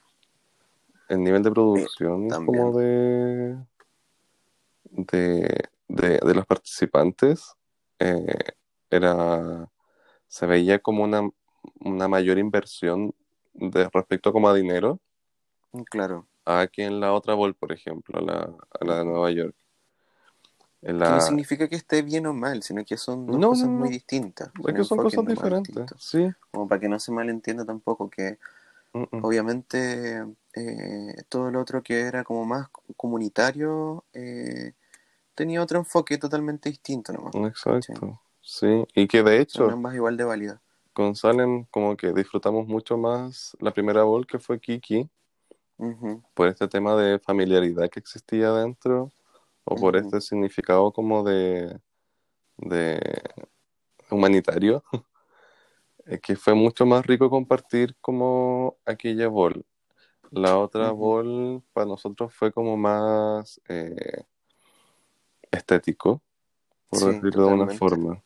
[1.10, 3.58] el nivel de producción como de,
[4.86, 7.54] de, de, de los participantes
[8.00, 8.26] eh,
[8.90, 9.70] era,
[10.30, 11.30] se veía como una,
[11.82, 13.14] una mayor inversión
[13.54, 15.02] de respecto como a dinero
[15.92, 16.28] Claro.
[16.46, 19.56] a que en la otra ball, por ejemplo, la, a la de Nueva York.
[20.82, 23.66] Que no la, significa que esté bien o mal, sino que son dos No, cosas
[23.66, 23.80] no, no.
[23.80, 24.50] muy distintas.
[24.68, 26.30] es que son cosas diferentes, sí.
[26.52, 28.38] Como para que no se malentienda tampoco que
[28.94, 29.26] Mm, mm.
[29.26, 34.74] obviamente eh, todo lo otro que era como más comunitario eh,
[35.36, 37.36] tenía otro enfoque totalmente distinto nomás.
[37.36, 38.86] Exacto, sí.
[38.96, 40.60] Y que de Son hecho, ambas igual de válidas.
[40.94, 45.10] con Salem como que disfrutamos mucho más la primera ball que fue Kiki,
[45.78, 49.12] Ujú, por este tema de familiaridad que existía dentro,
[49.70, 51.78] o por este significado como de,
[52.58, 53.00] de
[54.10, 54.84] humanitario,
[56.06, 59.66] eh, que fue mucho más rico compartir como aquella ball.
[60.32, 61.00] La otra Ujú.
[61.00, 64.24] ball para nosotros fue como más eh,
[65.52, 66.22] estético,
[66.90, 68.24] por Sí, decirlo de una forma.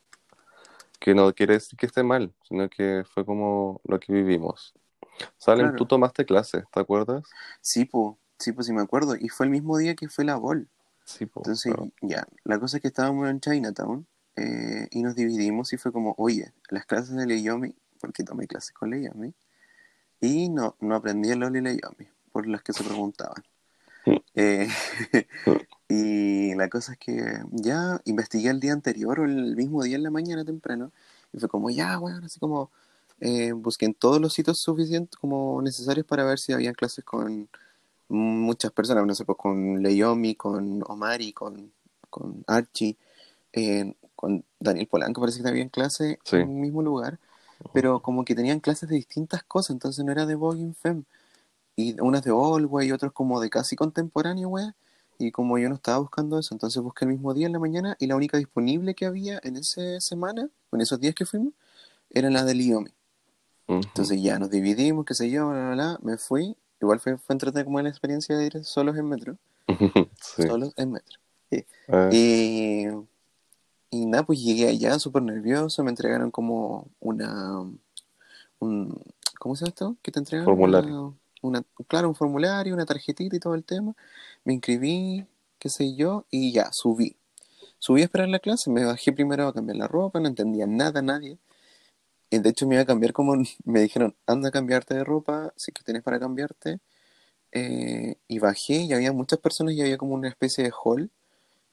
[0.99, 4.75] Que no quiere decir que esté mal, sino que fue como lo que vivimos.
[5.37, 5.77] Salem, Claro.
[5.77, 7.23] tú tomaste clases, ¿te acuerdas?
[7.61, 9.15] Sí, pues, sí, pues sí me acuerdo.
[9.19, 10.69] Y fue el mismo día que fue la Ball.
[11.17, 15.73] Sí, po, Entonces, ya, la cosa es que estábamos en Chinatown eh, y nos dividimos
[15.73, 19.33] y fue como, oye, las clases de Leiomi, porque tomé clases con Leiomi,
[20.21, 23.43] y no, no aprendí el LOL y Leiomi, por las que se preguntaban.
[24.35, 24.67] Eh,
[25.89, 30.03] y la cosa es que ya investigué el día anterior o el mismo día en
[30.03, 30.91] la mañana temprano,
[31.33, 32.71] y fue como, ya, bueno, así como,
[33.19, 37.49] eh, busqué en todos los sitios suficientes como necesarios para ver si había clases con
[38.11, 41.71] muchas personas, no sé, pues con Leiomi, con Omari, con,
[42.09, 42.97] con Archie,
[43.53, 46.35] eh, con Daniel Polanco, parece que había en clase Sí.
[46.35, 47.19] en el mismo lugar,
[47.73, 51.03] pero como que tenían clases de distintas cosas, entonces no era de Vogue Femme,
[51.75, 54.75] y unas de All, y otros como de casi contemporáneo, wea,
[55.17, 57.95] y como yo no estaba buscando eso, entonces busqué el mismo día en la mañana,
[57.99, 61.53] y la única disponible que había en esa semana, en esos días que fuimos,
[62.09, 62.91] era la de Leiomi.
[63.67, 63.81] Ujú.
[63.83, 66.57] Entonces ya nos dividimos, qué sé yo, bla, bla, bla, me fui.
[66.81, 69.37] Igual fue, fue entretenida como la experiencia de ir solos en metro.
[70.19, 70.43] sí.
[70.47, 71.19] Solos en metro.
[71.51, 71.65] Eh,
[72.11, 72.85] Y,
[73.91, 77.61] y nada, pues llegué allá súper nervioso, me entregaron como una...
[78.59, 79.01] Un,
[79.39, 79.95] ¿Cómo se llama esto?
[80.01, 80.45] ¿Qué te entregan?
[80.45, 81.15] Formulario.
[81.41, 83.95] Una, una- claro, un formulario, una tarjetita y todo el tema.
[84.43, 85.25] Me inscribí,
[85.59, 87.15] qué sé yo, y ya, subí.
[87.79, 91.01] Subí a esperar la clase, me bajé primero a cambiar la ropa, no entendía nada,
[91.01, 91.37] nadie.
[92.33, 95.53] Y de hecho me iba a cambiar como, me dijeron, anda a cambiarte de ropa,
[95.57, 96.79] si que tienes para cambiarte.
[97.51, 101.11] Eh, y bajé y había muchas personas y había como una especie de hall.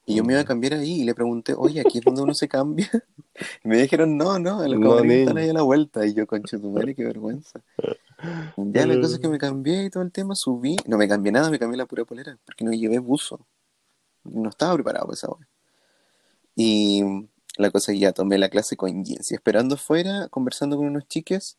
[0.05, 2.35] Y yo me iba a cambiar ahí y le pregunté, oye, ¿aquí es donde uno
[2.35, 2.91] se cambia?
[3.63, 6.05] Y me dijeron, no, no, los No, están ahí a la vuelta.
[6.05, 7.61] Y yo, concha tu madre, qué vergüenza.
[8.57, 10.75] Ya la cosa es que me cambié y todo el tema, subí.
[10.87, 13.47] No me cambié nada, me cambié la pura polera, porque no llevé buzo.
[14.25, 15.49] No estaba preparado para esa hora.
[16.57, 17.05] Y
[17.59, 19.31] la cosa que ya tomé la clase con jeans.
[19.31, 21.59] Y esperando afuera, conversando con unos chiques,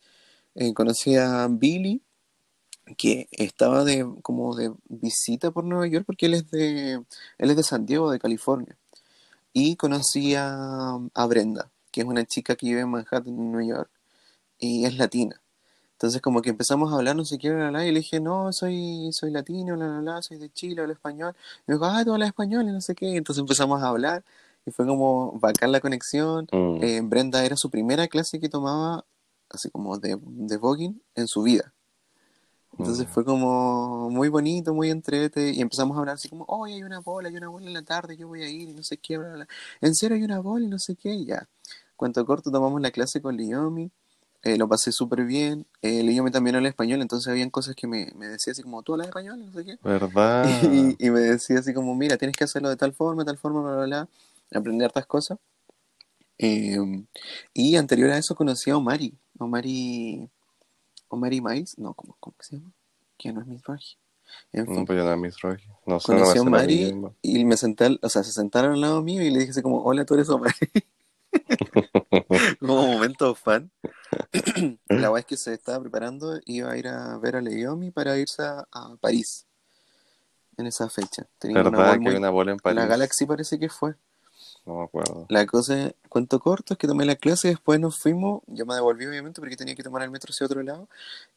[0.56, 2.02] eh, conocí a Billy,
[2.98, 6.94] que estaba de como de visita por Nueva York, porque él es de,
[7.38, 8.78] él es de San Diego, de California.
[9.54, 13.92] Y conocí a, Brenda, que es una chica que vive en Manhattan, en Nueva York,
[14.60, 15.42] y es latina.
[15.94, 18.54] Entonces como que empezamos a hablar, no sé qué, bla, bla, y le dije, no,
[18.54, 21.36] soy, soy latino, bla, bla, bla, soy de Chile, hablo español.
[21.68, 23.18] Y me dijo, ah, tú hablas español, y no sé qué.
[23.18, 24.24] Entonces empezamos a hablar,
[24.72, 26.48] fue como bacán la conexión.
[26.52, 29.06] mm, Eh, Brenda era su primera clase que tomaba,
[29.50, 31.74] así como de, de voguing, en su vida.
[32.78, 33.10] Entonces mm.
[33.10, 37.00] fue como muy bonito, muy entrete, y empezamos a hablar así como, oh, hay una
[37.00, 39.18] bola, hay una bola en la tarde, yo voy a ir, y no sé qué,
[39.18, 39.48] bla, bla.
[39.82, 41.48] En serio hay una bola, y no sé qué, y ya.
[41.98, 43.92] Cuento corto, tomamos la clase con Liomi,
[44.44, 48.14] eh, lo pasé súper bien, eh, Liomi también habla español, entonces habían cosas que me,
[48.16, 49.44] me decía así como, ¿tú hablas español?
[49.46, 49.78] No sé qué.
[49.84, 50.46] ¿Verdad?
[50.72, 53.62] Y, y me decía así como, mira, tienes que hacerlo de tal forma, tal forma,
[53.62, 54.10] bla, bla, bla.
[54.54, 55.38] Aprendí hartas cosas.
[56.38, 56.78] Eh,
[57.54, 59.18] y anterior a eso conocí a Omari.
[59.40, 60.30] Omari.
[61.10, 61.78] Omari Miles.
[61.78, 62.72] No, ¿cómo, cómo se llama?
[63.18, 63.98] Que no es Miss Rogi.
[64.54, 65.66] En fin, No, pues ya no es Miss Rogi.
[65.86, 68.74] No sé, no conocí a sé la Omari y me senté, o sea, se sentaron
[68.74, 70.54] al lado mío y le dije así como, hola, tú eres Omari.
[72.60, 73.72] como momento fan.
[74.88, 78.18] la weá es que se estaba preparando, iba a ir a ver a Leomi para
[78.18, 79.46] irse a, a París
[80.58, 81.28] en esa fecha.
[81.40, 82.76] Tenía una ¿Verdad bol que muy- una bola en París?
[82.76, 83.96] La Galaxy parece que fue.
[84.70, 85.26] No me acuerdo.
[85.30, 89.08] La cosa, cuento corto, es que tomé la clase, después nos fuimos, yo me devolví
[89.08, 90.88] obviamente porque tenía que tomar el metro hacia otro lado,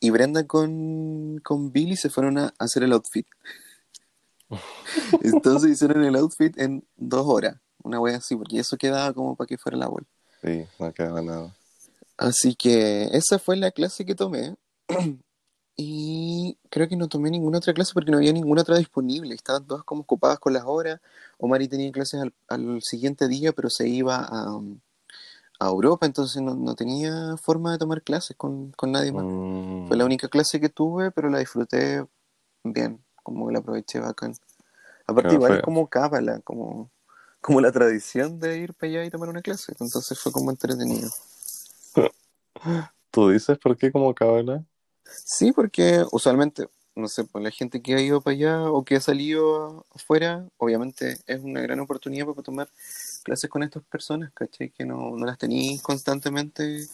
[0.01, 3.27] y Brenda con, con Billy se fueron a hacer el outfit.
[5.23, 9.49] Entonces hicieron el outfit en dos horas, una wea así, porque eso quedaba como para
[9.49, 10.05] que fuera la bola.
[10.43, 11.57] Sí, no quedaba nada.
[12.19, 14.57] Así que esa fue la clase que tomé.
[15.85, 19.35] Y creo que no tomé ninguna otra clase porque no había ninguna otra disponible.
[19.35, 21.01] Estaban todas como ocupadas con las horas.
[21.39, 24.61] Omari tenía clases al, al siguiente día, pero se iba a,
[25.61, 29.25] a Europa, entonces no, no tenía forma de tomar clases con, con nadie más.
[29.25, 32.05] Mm, Fue la única clase que tuve, pero la disfruté
[32.65, 34.35] bien, como que la aproveché bacán.
[35.07, 36.91] Aparte, Claro, igual fue- es como cábala, como,
[37.41, 39.73] como la tradición de ir para allá y tomar una clase.
[39.81, 41.11] Entonces fue como entretenido.
[43.11, 44.65] ¿Tú dices por qué como cábala?
[45.25, 48.97] Sí, porque usualmente, no sé, pues la gente que ha ido para allá o que
[48.97, 52.69] ha salido afuera, obviamente es una gran oportunidad para tomar
[53.23, 54.71] clases con estas personas, ¿cachai?
[54.71, 56.87] Que no, no las tenéis constantemente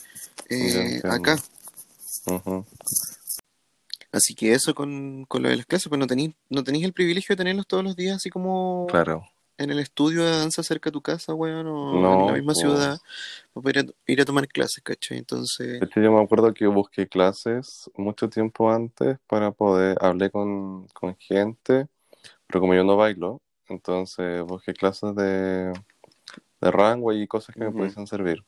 [0.48, 1.36] eh, acá.
[2.26, 2.64] Ujú.
[4.10, 6.92] Así que eso con, con lo de las clases, pues no tenéis no tenéis el
[6.92, 9.24] privilegio de tenerlos todos los días así como Claro.
[9.58, 12.54] En el estudio de danza cerca de tu casa, weón, o No, en la misma
[12.54, 12.98] ciudad,
[13.52, 15.18] para poder ir a, ir a tomar clases, ¿cachai?
[15.18, 21.16] Entonces, yo me acuerdo que busqué clases mucho tiempo antes para poder, hablé con, con
[21.16, 21.88] gente,
[22.46, 25.72] pero como yo no bailo, entonces busqué clases de,
[26.60, 28.44] de runway y cosas que me pudiesen servir.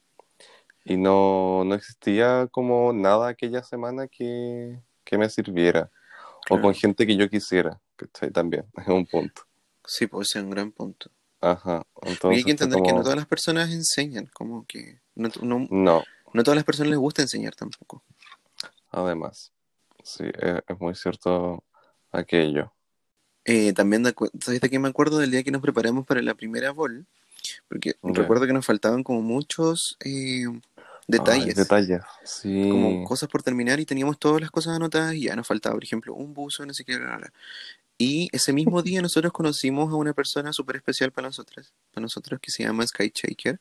[0.85, 5.91] Y no, no existía como nada aquella semana que, que me sirviera,
[6.49, 8.31] o con gente que yo quisiera, ¿cachai?
[8.31, 9.43] También, es un punto.
[9.91, 11.11] Sí, pues ese es un gran punto.
[11.41, 15.31] Ajá, Porque hay entonces que entender que no todas las personas enseñan, como que no,
[15.43, 18.03] no, no, no todas las personas les gusta enseñar tampoco.
[18.91, 19.53] además,
[20.03, 21.65] sí, es, es muy cierto
[22.13, 22.73] aquello.
[23.45, 24.05] Eh, también,
[24.41, 27.07] ¿sabes de qué me acuerdo del día que nos preparamos para la primera bol?
[27.69, 30.45] Porque recuerdo que nos faltaban como muchos eh,
[31.09, 32.69] detalles, Ay, detalles, sí.
[32.71, 35.85] como cosas por terminar y teníamos todas las cosas anotadas y ya nos faltaba, por
[35.85, 37.33] ejemplo, un buzo, no sé qué, bla, bla.
[38.03, 42.41] Y ese mismo día nosotros conocimos a una persona súper especial para nosotras, para nosotros
[42.41, 43.61] que se llama Sky Shaker,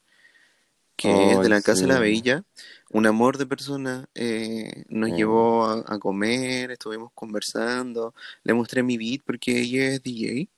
[0.95, 1.99] que es de la Casa de la.
[1.99, 2.43] Bella,
[2.89, 8.97] un amor de persona, eh, nos llevó a, a comer, estuvimos conversando, le mostré mi
[8.97, 10.49] beat porque ella es DJ.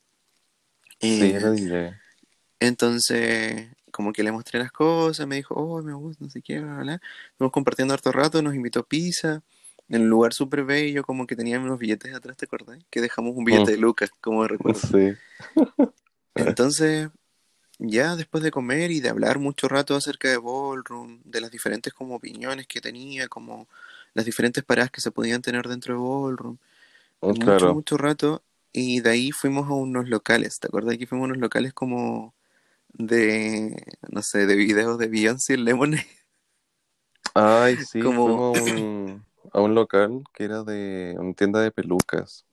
[1.00, 2.00] Sí, Eh, era DJ.
[2.60, 6.60] entonces, como que le mostré las cosas, me dijo, oh, me gusta, no sé qué,
[6.60, 7.02] bla, bla, bla.
[7.32, 9.42] Estuvimos compartiendo harto rato, nos invitó a pizza,
[9.92, 12.80] en un lugar súper bello, como que tenían unos billetes atrás, ¿te acordás?
[12.90, 13.76] Que dejamos un billete Mm.
[13.76, 14.80] de Lucas, como recuerdo.
[14.92, 15.14] Sí.
[16.36, 17.10] Entonces,
[17.78, 21.94] ya después de comer y de hablar mucho rato acerca de Ballroom, de las diferentes
[21.94, 23.68] como opiniones que tenía, como
[24.14, 26.58] las diferentes paradas que se podían tener dentro de Ballroom,
[27.22, 27.74] mucho, Mm, Claro.
[27.74, 31.38] mucho rato, y de ahí fuimos a unos locales, ¿te acuerdas que fuimos a unos
[31.40, 32.34] locales como
[32.94, 33.76] de,
[34.10, 36.08] no sé, de videos de Beyoncé en Lemonade?
[37.34, 41.72] Ay, sí, Como- fuimos a un, a un local que era de una tienda de
[41.72, 42.46] pelucas,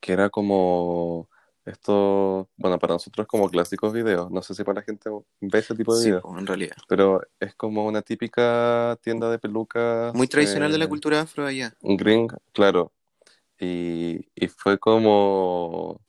[0.00, 1.28] que era como
[1.64, 5.08] esto, bueno, para nosotros como clásicos videos, no sé si para la gente
[5.40, 6.76] ve ese tipo de Sí, videos, po, en realidad.
[6.88, 11.46] pero es como una típica tienda de pelucas Muy tradicional de la eh, cultura afro
[11.46, 11.74] allá.
[11.82, 12.92] gringa, claro,
[13.58, 16.00] y, y fue como,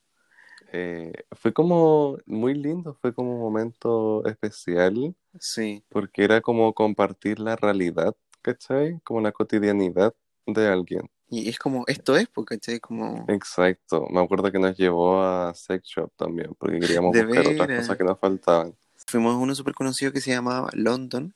[0.74, 5.16] eh, fue como muy lindo, fue como un momento especial.
[5.40, 8.16] Sí, porque era como compartir la realidad,
[8.46, 9.00] ¿cachai?
[9.04, 10.14] Como la cotidianidad
[10.46, 11.10] de alguien.
[11.30, 12.80] y es como, esto es, porque ¿cachai?
[12.80, 14.06] Como, Exacto.
[14.12, 17.98] Me acuerdo que nos llevó a Sex Shop también, porque queríamos De buscar otras cosas
[17.98, 18.76] que nos faltaban.
[19.08, 21.34] fuimos a uno súper conocido que se llamaba London.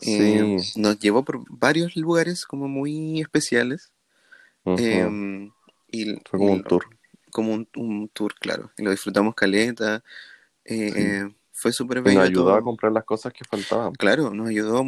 [0.00, 0.16] Sí.
[0.38, 3.92] Eh, nos llevó por varios lugares como muy especiales.
[4.64, 5.48] Eh,
[5.90, 6.84] y, Fue como y un tour.
[7.30, 8.70] Como un, un tour, claro.
[8.78, 10.02] Y lo disfrutamos caleta.
[10.64, 11.00] eh, Sí.
[11.00, 12.54] eh, fue súper bello nos ayudó todo.
[12.54, 13.92] a comprar las cosas que faltaban.
[13.94, 14.84] Claro, nos ayudó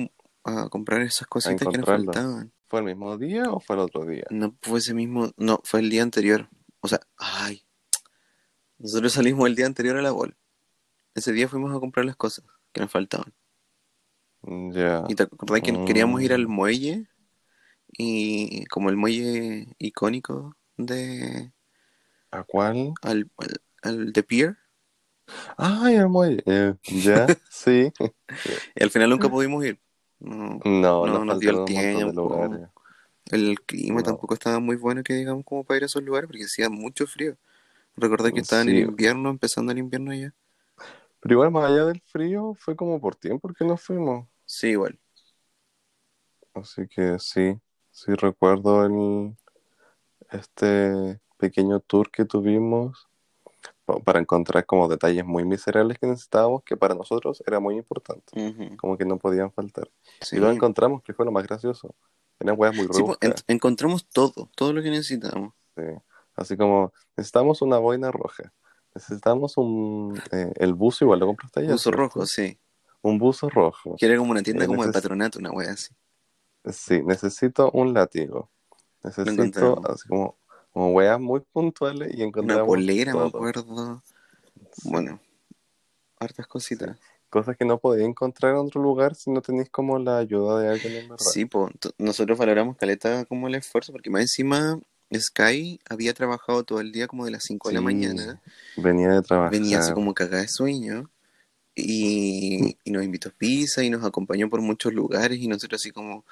[0.58, 2.52] a comprar esas cositas que nos faltaban.
[2.68, 4.24] ¿Fue el mismo día o fue el otro día?
[4.30, 6.48] No fue ese mismo, no, fue el día anterior.
[6.80, 7.64] O sea, ay.
[8.78, 10.36] Nosotros salimos el día anterior a la bol.
[11.14, 13.34] Ese día fuimos a comprar las cosas que nos faltaban.
[14.42, 15.04] Mm, Ya.
[15.08, 15.84] Y te acordás que Mm.
[15.84, 17.08] queríamos ir al muelle
[17.92, 21.52] y como el muelle icónico de
[22.30, 22.94] ¿A cuál?
[23.02, 24.56] al, al, al de Pier.
[25.56, 26.42] Ay, el muelle.
[26.46, 27.92] Eh, ya, sí.
[28.76, 29.80] Y al final nunca pudimos ir.
[30.20, 32.70] No, No, no nos dio el tiempo.
[33.26, 34.02] El clima No.
[34.04, 37.06] tampoco estaba muy bueno que digamos como para ir a esos lugares porque hacía mucho
[37.06, 37.36] frío.
[37.96, 38.82] Recordad que estaban en Sí.
[38.82, 40.34] invierno, empezando el invierno ya.
[41.20, 44.26] Pero igual, más allá del frío, fue como por tiempo que nos fuimos.
[44.46, 44.98] Sí, igual.
[46.54, 49.36] Así que sí, sí recuerdo el,
[50.30, 53.08] este pequeño tour que tuvimos
[53.98, 58.76] para encontrar como detalles muy miserables que necesitábamos, que para nosotros era muy importante, Ujú.
[58.76, 59.90] como que no podían faltar.
[60.20, 60.36] Sí.
[60.36, 61.94] Y lo encontramos, que fue lo más gracioso.
[62.38, 65.52] Eran weas muy Sí, pues, en- encontramos todo, todo lo que necesitábamos.
[65.76, 65.82] sí.
[66.36, 68.52] Así como, necesitamos una boina roja.
[68.94, 70.18] Necesitamos un...
[70.32, 71.98] eh, el buzo igual lo compraste allá, Buzo ¿cierto?
[71.98, 72.58] rojo, sí.
[73.02, 73.96] Un buzo rojo.
[73.98, 75.92] Que era como una tienda Eh, como de patronato, una wea así.
[76.70, 78.50] Sí, necesito un látigo.
[79.02, 80.36] Necesito así como,
[80.72, 84.02] como weas muy puntuales y Una encontramos polera, me acuerdo.
[84.84, 85.20] Bueno,
[86.18, 86.98] hartas cositas.
[87.28, 90.68] Cosas que no podéis encontrar en otro lugar si no tenéis como la ayuda de
[90.68, 91.24] alguien en verdad.
[91.24, 94.80] Sí, pues nosotros valoramos caleta como el esfuerzo, porque más encima
[95.14, 98.40] Sky había trabajado todo el día como de las 5 de la Sí, mañana,
[98.76, 99.52] Venía de trabajar.
[99.52, 101.10] venía así como cagada de sueño,
[101.74, 105.90] y, y nos invitó a pizza y nos acompañó por muchos lugares, y nosotros así
[105.90, 106.24] como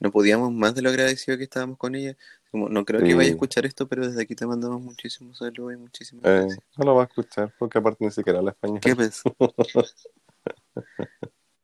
[0.00, 2.16] no podíamos más de lo agradecido que estábamos con ella.
[2.56, 5.74] Como, no creo que vaya a escuchar esto, pero desde aquí te mandamos muchísimos saludos
[5.74, 6.58] y muchísimas Eh, gracias.
[6.78, 8.80] no lo va a escuchar porque aparte ni siquiera habla español.
[8.80, 9.22] ¿Qué ves?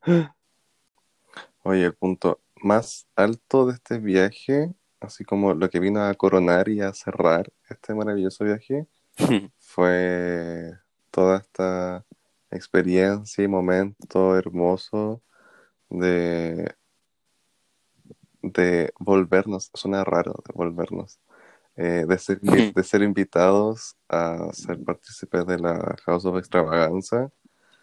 [1.63, 6.69] Oye, el punto más alto de este viaje, así como lo que vino a coronar
[6.69, 8.85] y a cerrar este maravilloso viaje,
[9.57, 10.73] fue
[11.09, 12.05] toda esta
[12.51, 15.23] experiencia y momento hermoso
[15.89, 16.71] de,
[18.43, 21.19] de volvernos, suena raro, de volvernos,
[21.75, 27.31] eh, de, ser, de ser invitados a ser partícipes de la House of Extravaganza,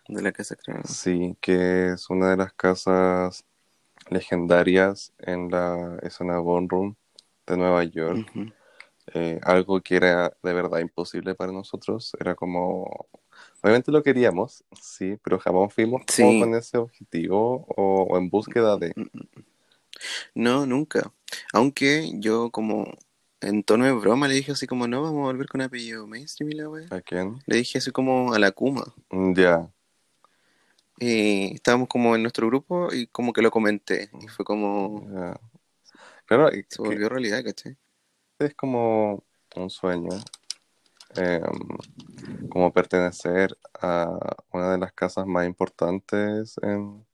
[0.09, 0.81] de la casa creo.
[0.85, 3.44] sí, que es una de las casas
[4.11, 6.94] legendarias en la escena Ballroom
[7.46, 8.33] de Nueva York.
[9.14, 12.12] Eh, algo que era de verdad imposible para nosotros.
[12.20, 13.09] Era como.
[13.62, 16.23] Obviamente lo queríamos, sí, pero jamás fuimos Sí.
[16.23, 18.94] como con ese objetivo o, o en búsqueda de.
[20.34, 21.12] No, nunca.
[21.52, 22.86] Aunque yo como
[23.40, 26.50] en tono de broma le dije así como, no, vamos a volver con apellido mainstream
[26.52, 26.86] y la wea.
[26.90, 27.38] ¿A quién?
[27.46, 28.84] Le dije así como a la Kuma.
[29.10, 29.70] Mm, Ya.
[30.98, 34.10] Y estábamos como en nuestro grupo y como que lo comenté.
[34.20, 35.40] Y fue como, ya.
[36.26, 37.76] Claro, y se que volvió realidad, ¿cachai?
[38.38, 39.24] es como
[39.56, 40.10] un sueño.
[41.16, 41.40] eh,
[42.50, 47.04] como pertenecer a una de las casas más importantes en,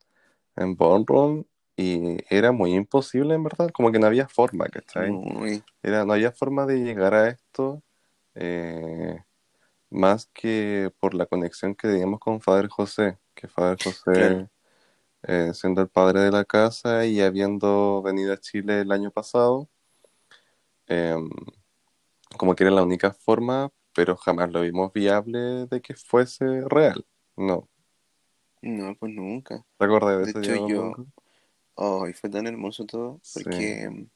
[0.57, 1.45] en Ballroom.
[1.77, 3.71] Y era muy imposible, en verdad.
[3.71, 5.11] Como que no había forma, ¿cachai?
[5.83, 7.83] Era, no había forma de llegar a esto
[8.35, 9.23] eh,
[9.91, 14.51] más que por la conexión que teníamos con Padre José, que Padre José, Claro.
[15.25, 19.69] eh, siendo el padre de la casa y habiendo venido a Chile el año pasado,
[20.89, 21.17] eh,
[22.39, 27.07] como que era la única forma, pero jamás lo vimos viable de que fuese real.
[27.37, 27.69] No,
[28.63, 29.65] no, pues nunca.
[29.79, 30.95] ¿te acuerdas de De ese hecho, yo-
[31.77, 32.05] Domingo?
[32.05, 33.21] Ay, fue tan hermoso todo.
[33.35, 34.07] Porque mm,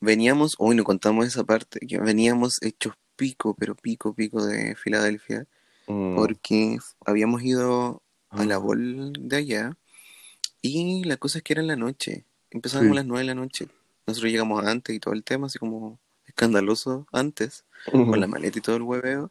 [0.00, 5.46] veníamos, hoy no contamos esa parte, que veníamos hechos pico, pero pico, pico de Filadelfia.
[5.86, 6.16] Mm.
[6.16, 9.76] Porque habíamos ido a la Ah, bol de allá
[10.60, 12.24] y la cosa es que era en la noche.
[12.50, 12.92] Empezábamos Sí.
[12.92, 13.68] a las 9 de la noche.
[14.06, 18.62] Nosotros llegamos antes y todo el tema, así como escandaloso antes, con la maleta y
[18.62, 19.30] todo el hueveo.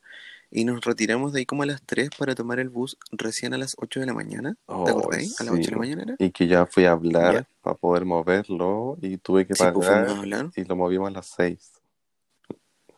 [0.57, 3.57] Y nos retiramos de ahí como a las 3 para tomar el bus recién a
[3.57, 4.53] las 8 de la mañana.
[4.53, 5.39] ¿Te Oh, acordáis?
[5.41, 5.75] A las 8 de la sí.
[5.79, 6.15] mañana era.
[6.17, 10.07] Y que ya fui a hablar para poder moverlo y tuve que Sí, pues pagar
[10.55, 11.73] y lo movimos a las seis.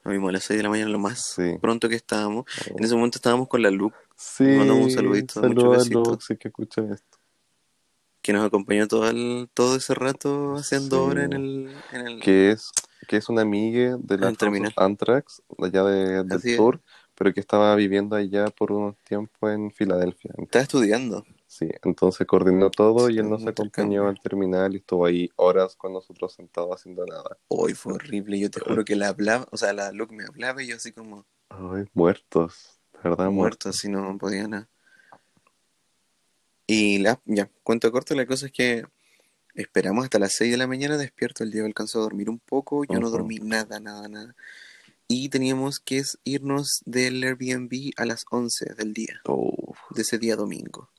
[0.04, 1.58] Nos vimos a las 6 de la mañana lo más Sí.
[1.60, 2.46] pronto que estábamos.
[2.68, 6.26] En ese momento estábamos con la Luke, Sí, mandamos un saludito, muchos besitos.
[6.26, 7.18] Si que escucha esto.
[8.22, 11.12] que nos acompañó todo, el, todo ese rato haciendo Sí.
[11.12, 12.70] hora en el, en el, Que es,
[13.08, 14.28] que es una amiga de la.
[14.76, 16.82] Antrax, de allá de- del sur,
[17.18, 20.32] pero que estaba viviendo allá por unos tiempos en Filadelfia.
[20.38, 21.26] Estaba estudiando.
[21.48, 25.76] Sí, entonces coordinó todo y él nos un acompañó al terminal y estuvo ahí horas
[25.76, 27.38] con nosotros sentados haciendo nada.
[27.48, 28.38] Hoy fue horrible.
[28.38, 30.92] Yo te juro que la hablaba, o sea, la Luke me hablaba y yo así
[30.92, 33.34] como Ay, muertos, de verdad muertos.
[33.34, 34.70] muerto, así no podía nada.
[36.68, 38.84] Y la, ya, cuento corto, la cosa es que
[39.56, 41.44] esperamos hasta las 6 de la mañana despierto.
[41.44, 44.36] El día alcanzó a dormir un poco, yo no dormí nada, nada, nada.
[45.08, 49.78] Y teníamos que irnos del Airbnb a las 11 del día, Uf.
[49.90, 50.90] de ese día domingo.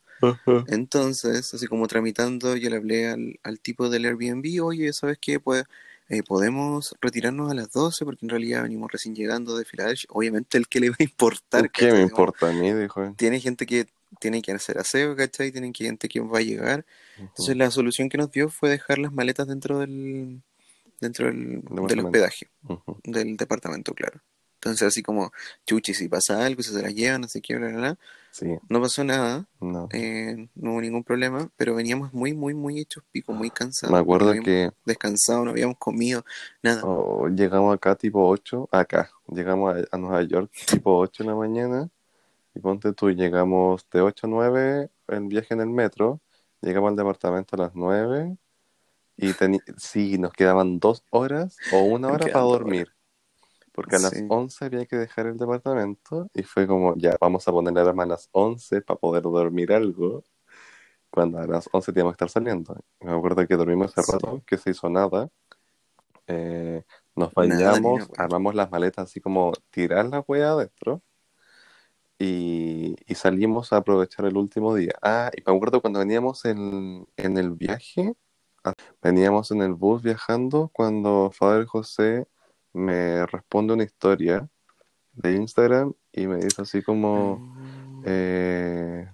[0.67, 5.39] Entonces, así como tramitando, yo le hablé al, al tipo del Airbnb, oye, ¿sabes qué?
[5.41, 5.65] Pues
[6.09, 10.09] eh, podemos retirarnos a las 12 porque en realidad venimos recién llegando de Filadelfia.
[10.11, 11.71] Obviamente el que le va a importar.
[11.71, 12.73] ¿Qué me importa a mí?
[12.73, 13.15] Dijo.
[13.17, 13.87] Tiene gente que
[14.21, 15.53] tiene que hacer aseo, ¿cachai?
[15.53, 16.87] Tienen que gente que va a llegar.
[17.19, 20.43] Entonces Ujú, la solución que nos dio fue dejar las maletas dentro del
[21.01, 22.99] dentro del, del hospedaje, ujú.
[23.05, 24.21] del departamento, claro.
[24.61, 25.31] Entonces así como,
[25.67, 27.99] chuchi, si pasa algo, si se las llevan, no sé qué, bla, bla, bla.
[28.33, 29.89] Sí, No pasó nada, no.
[29.93, 33.93] eh, no hubo ningún problema, pero veníamos muy, muy, muy hechos pico, muy cansados.
[33.93, 36.25] Me acuerdo no que descansado, no habíamos comido,
[36.63, 36.83] nada.
[36.85, 41.37] oh, llegamos acá tipo 8, acá, llegamos a, a Nueva York tipo 8 de la
[41.37, 41.89] mañana
[42.55, 46.21] y ponte tú, llegamos de 8 a 9 en viaje en el metro,
[46.61, 48.37] llegamos al departamento a las 9
[49.19, 49.35] y
[49.79, 52.89] sí, nos quedaban dos horas o una hora para dormir.
[53.73, 54.25] Porque a las Sí.
[54.29, 58.07] 11 había que dejar el departamento y fue como, ya, vamos a poner alarma a
[58.07, 60.25] las 11 para poder dormir algo.
[61.11, 62.77] Cuando a las 11 teníamos que estar saliendo.
[63.01, 64.12] Me acuerdo que dormimos ese Sí.
[64.12, 65.31] rato, que se hizo nada.
[66.29, 66.85] Eh,
[67.16, 68.19] nos Nada, bañamos, una wea.
[68.19, 71.03] armamos las maletas así como tirar la wea adentro
[72.19, 74.93] y, y salimos a aprovechar el último día.
[75.03, 78.14] Ah, y me acuerdo cuando veníamos en, en el viaje,
[79.03, 82.27] veníamos en el bus viajando cuando Fader José
[82.73, 84.49] me responde una historia
[85.13, 88.03] de Instagram y me dice así como, Mm.
[88.07, 89.09] eh,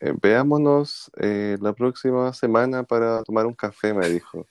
[0.00, 4.46] eh, veámonos eh, la próxima semana para tomar un café, me dijo.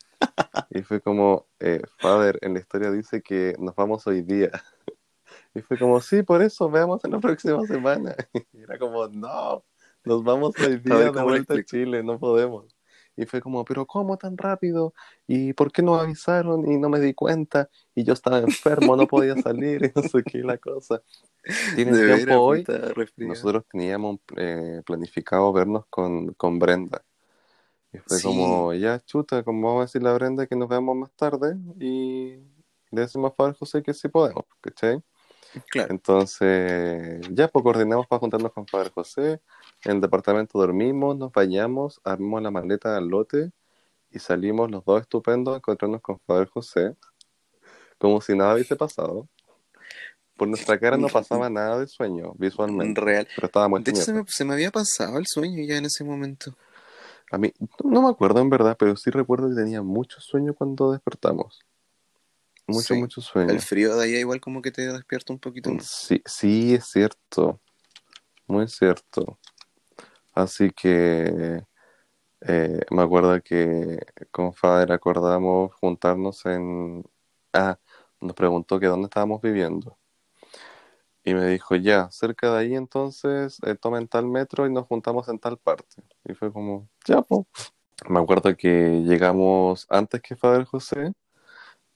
[0.72, 4.50] Y fue como, eh, Father, en la historia dice que nos vamos hoy día.
[5.56, 8.16] Y fue como, sí, por eso, veamos en la próxima semana.
[8.54, 9.64] Y era como, no,
[10.04, 11.64] nos vamos hoy día de vuelta a.
[11.64, 12.73] Chile, no podemos.
[13.16, 14.94] Y fue como, pero ¿cómo tan rápido?
[15.28, 17.70] ¿Y por qué no avisaron y no me di cuenta?
[17.94, 21.02] Y yo estaba enfermo, no podía salir y no sé qué la cosa.
[21.76, 22.66] ¿Tienen De tiempo hoy?
[23.18, 27.04] Nosotros teníamos eh, planificado vernos con, con Brenda.
[27.92, 28.24] Y fue Sí.
[28.28, 32.38] como, ya chuta, como vamos a decirle a Brenda que nos veamos más tarde y
[32.92, 35.02] le decimos a José que sí podemos, ¿cachai?
[35.70, 35.90] Claro.
[35.92, 39.42] Entonces, ya pues coordinamos para juntarnos con Faber José.
[39.86, 43.52] En el departamento dormimos, nos bañamos, armamos la maleta al lote
[44.10, 46.96] y salimos los dos estupendos a encontrarnos con Faber José,
[47.98, 49.28] como si nada hubiese pasado.
[50.38, 53.28] Por nuestra cara no pasaba nada de sueño visualmente, Real.
[53.36, 56.04] pero estábamos De hecho, se me, se me había pasado el sueño ya en ese
[56.04, 56.56] momento.
[57.32, 57.52] A mí,
[57.84, 61.60] no me acuerdo en verdad, pero sí recuerdo que tenía mucho sueño cuando despertamos.
[62.68, 63.00] Mucho, Sí.
[63.00, 63.52] mucho sueño.
[63.52, 65.86] El frío de allá igual como que te despierta un poquito más.
[65.86, 67.60] Sí, sí, es cierto.
[68.48, 69.40] Muy cierto.
[70.34, 71.64] Así que
[72.42, 74.00] eh, me acuerdo que
[74.32, 77.04] con Fader acordamos juntarnos en...
[77.54, 77.78] Ah,
[78.20, 79.98] nos preguntó que dónde estábamos viviendo.
[81.24, 85.30] Y me dijo, ya, cerca de ahí entonces eh, tomen tal metro y nos juntamos
[85.30, 85.86] en tal parte.
[86.26, 87.46] Y fue como, ya, pues.
[88.10, 91.14] Me acuerdo que llegamos antes que Fader José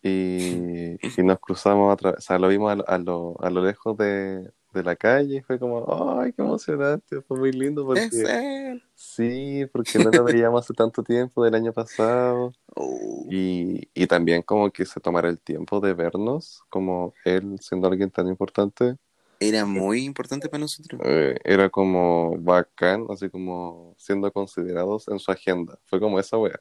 [0.01, 3.97] y, y nos cruzamos, a o sea, lo vimos a, a lo, a lo lejos
[3.97, 5.85] de, de la calle y fue como,
[6.21, 8.83] ay, qué emocionante, fue muy lindo Es porque él.
[8.95, 14.41] sí, porque no lo veíamos hace tanto tiempo del año pasado Oh, y, y también
[14.43, 18.97] como que se tomara el tiempo de vernos, como él siendo alguien tan importante,
[19.39, 21.01] Era muy importante para nosotros.
[21.03, 26.59] eh, era como bacán, así como siendo considerados en su agenda, fue como esa wea.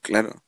[0.00, 0.42] Claro.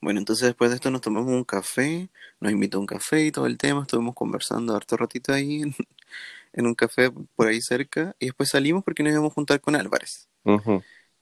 [0.00, 2.08] Bueno, entonces después de esto nos tomamos un café,
[2.40, 5.74] nos invitó a un café y todo el tema, estuvimos conversando harto ratito ahí en,
[6.54, 9.76] en un café por ahí cerca y después salimos porque nos íbamos a juntar con
[9.76, 10.28] Álvarez.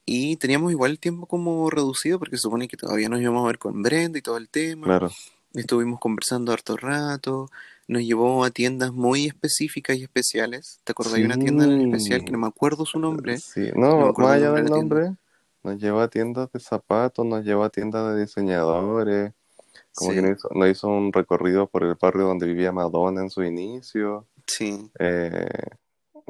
[0.06, 3.46] Y teníamos igual el tiempo como reducido porque se supone que todavía nos íbamos a
[3.48, 4.86] ver con Brenda y todo el tema.
[4.86, 5.10] claro.
[5.54, 7.50] Estuvimos conversando harto rato,
[7.88, 10.78] nos llevó a tiendas muy específicas y especiales.
[10.84, 11.84] ¿Te acuerdas de una tienda en Sí.
[11.86, 13.38] especial que no me acuerdo su nombre?
[13.38, 15.18] Sí, No me no, más el allá nombre del de la tienda.
[15.68, 19.32] Nos llevó a tiendas de zapatos, nos llevó a tiendas de diseñadores,
[19.94, 23.30] como que nos hizo, nos hizo un recorrido por el barrio donde vivía Madonna en
[23.30, 24.90] su inicio, sí.
[24.98, 25.48] eh,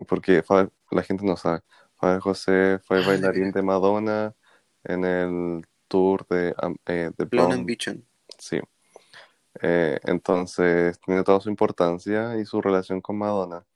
[0.07, 0.43] porque
[0.91, 1.61] la gente no sabe,
[1.95, 4.35] Faber José fue Ah, bailarín de Madonna
[4.85, 6.55] en el tour de,
[6.87, 8.05] eh, de Blonde Ambition.
[8.39, 8.61] sí.
[9.61, 13.67] Eh, entonces tiene toda su importancia y su relación con Madonna.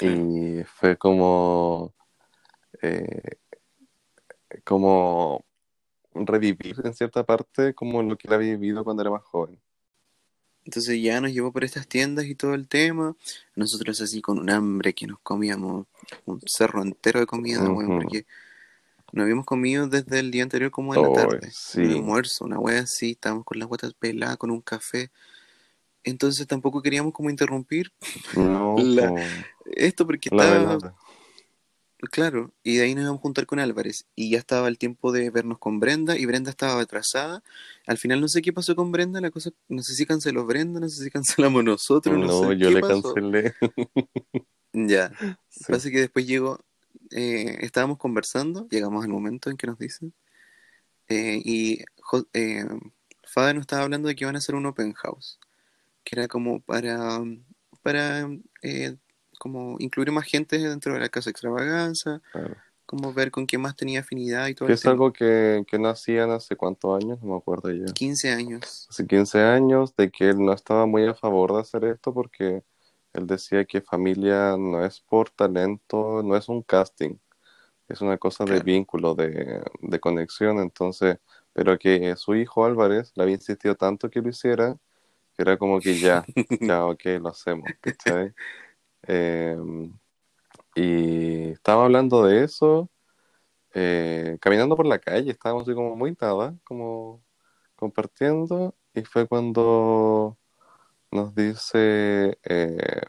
[0.00, 1.94] Y fue como,
[2.82, 3.38] eh,
[4.64, 5.44] como
[6.14, 9.60] revivir en cierta parte como lo que él había vivido cuando era más joven.
[10.64, 13.14] Entonces ya nos llevó por estas tiendas y todo el tema.
[13.54, 15.86] Nosotros así con un hambre que nos comíamos
[16.24, 18.02] un cerro entero de comida, weón, Ujú.
[18.02, 18.26] porque
[19.12, 21.46] no habíamos comido desde el día anterior como en la Oh, tarde.
[21.46, 21.80] Un sí.
[21.82, 25.10] almuerzo, una wea así, estábamos con las guatas peladas, con un café.
[26.02, 27.92] Entonces tampoco queríamos como interrumpir
[28.36, 29.12] No, la-
[29.66, 30.94] esto porque la estaba, velada.
[32.10, 34.06] Claro, y de ahí nos íbamos a juntar con Álvarez.
[34.14, 37.42] Y ya estaba el tiempo de vernos con Brenda, y Brenda estaba atrasada.
[37.86, 40.80] Al final no sé qué pasó con Brenda, la cosa, no sé si canceló Brenda,
[40.80, 43.14] no sé si cancelamos nosotros, no, No, sé yo qué le pasó.
[43.14, 43.54] cancelé.
[44.78, 45.10] Ya,
[45.48, 46.60] Sí, pasa que después llegó,
[47.10, 50.12] eh, estábamos conversando, llegamos al momento en que nos dicen,
[51.08, 51.80] eh, y
[52.34, 52.66] eh,
[53.24, 55.38] Fada nos estaba hablando de que iban a hacer un open house,
[56.04, 57.20] que era como para,
[57.82, 58.28] para
[58.62, 58.96] eh,
[59.38, 62.56] como incluir más gente dentro de la casa extravaganza, claro.
[62.84, 65.88] como ver con quién más tenía afinidad y todo el es algo que, que no
[65.88, 67.86] hacían hace cuántos años, no me acuerdo ya.
[67.92, 71.84] 15 años, Hace 15 años, de que él no estaba muy a favor de hacer
[71.84, 72.62] esto porque
[73.12, 77.16] él decía que familia no es por talento, no es un casting,
[77.88, 81.18] es una cosa de vínculo, de, de conexión, entonces,
[81.52, 84.76] pero que su hijo Álvarez le había insistido tanto que lo hiciera,
[85.34, 86.24] que era como que ya,
[86.60, 88.34] ya, ok, lo hacemos, ¿cachai?
[89.06, 89.56] Eh,
[90.74, 92.90] y estaba hablando de eso,
[93.74, 97.22] eh, caminando por la calle, estábamos así como muy nada, como
[97.76, 100.36] compartiendo, y fue cuando
[101.10, 103.02] nos dice, eh,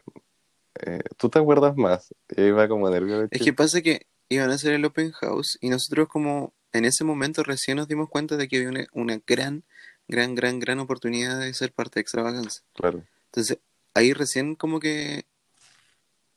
[0.80, 2.14] eh, ¿tú te acuerdas más?
[2.34, 3.28] Y iba como nervioso.
[3.30, 7.04] Es que pasa que iban a hacer el open house y nosotros como en ese
[7.04, 9.64] momento recién nos dimos cuenta de que había una, una gran,
[10.06, 12.62] gran, gran, gran oportunidad de ser parte de Extravaganza.
[12.74, 13.58] Claro, Entonces
[13.94, 15.24] ahí recién como que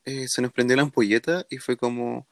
[0.05, 2.25] eh, se nos prendió la ampolleta y fue como,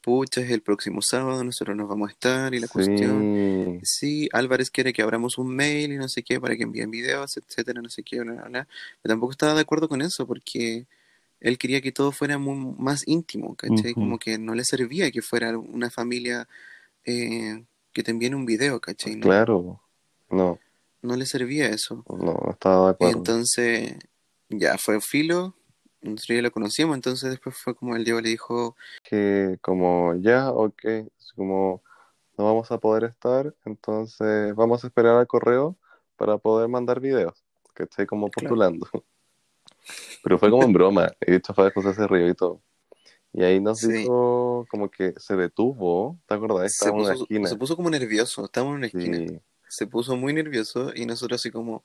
[0.00, 3.80] pucha, es el próximo sábado, nosotros nos vamos a estar y la cuestión.
[3.82, 7.36] sí, Álvarez quiere que abramos un mail y no sé qué para que envíen videos,
[7.36, 8.68] etcétera, no sé qué, bla, bla, bla.
[9.02, 10.86] Pero tampoco estaba de acuerdo con eso porque
[11.40, 13.94] él quería que todo fuera muy, más íntimo, ¿cachai?
[13.94, 16.48] Como que no le servía que fuera una familia
[17.04, 19.16] eh, que te envíen un video, ¿cachai?
[19.16, 19.80] No, claro,
[20.30, 20.58] no,
[21.02, 22.04] no le servía eso.
[22.08, 23.18] no, no estaba de acuerdo.
[23.18, 23.94] Entonces,
[24.48, 25.54] ya fue filo,
[26.02, 30.50] nosotros ya lo conocíamos, entonces después fue como el Diego le dijo, Que como ya,
[30.50, 30.82] ok,
[31.34, 31.82] como
[32.36, 35.76] no vamos a poder estar, entonces vamos a esperar al correo
[36.16, 37.44] para poder mandar videos,
[37.74, 38.48] que esté como Claro.
[38.48, 38.88] postulando.
[40.22, 42.60] Pero fue como en broma, y hecho Fabián José se rió y todo.
[43.32, 43.88] Y ahí nos Sí.
[43.88, 46.74] dijo como que se detuvo, ¿te acordás?
[46.74, 47.48] se en una esquina.
[47.48, 51.40] se puso como nervioso, estábamos en una esquina, Sí, se puso muy nervioso y nosotros
[51.40, 51.84] así como,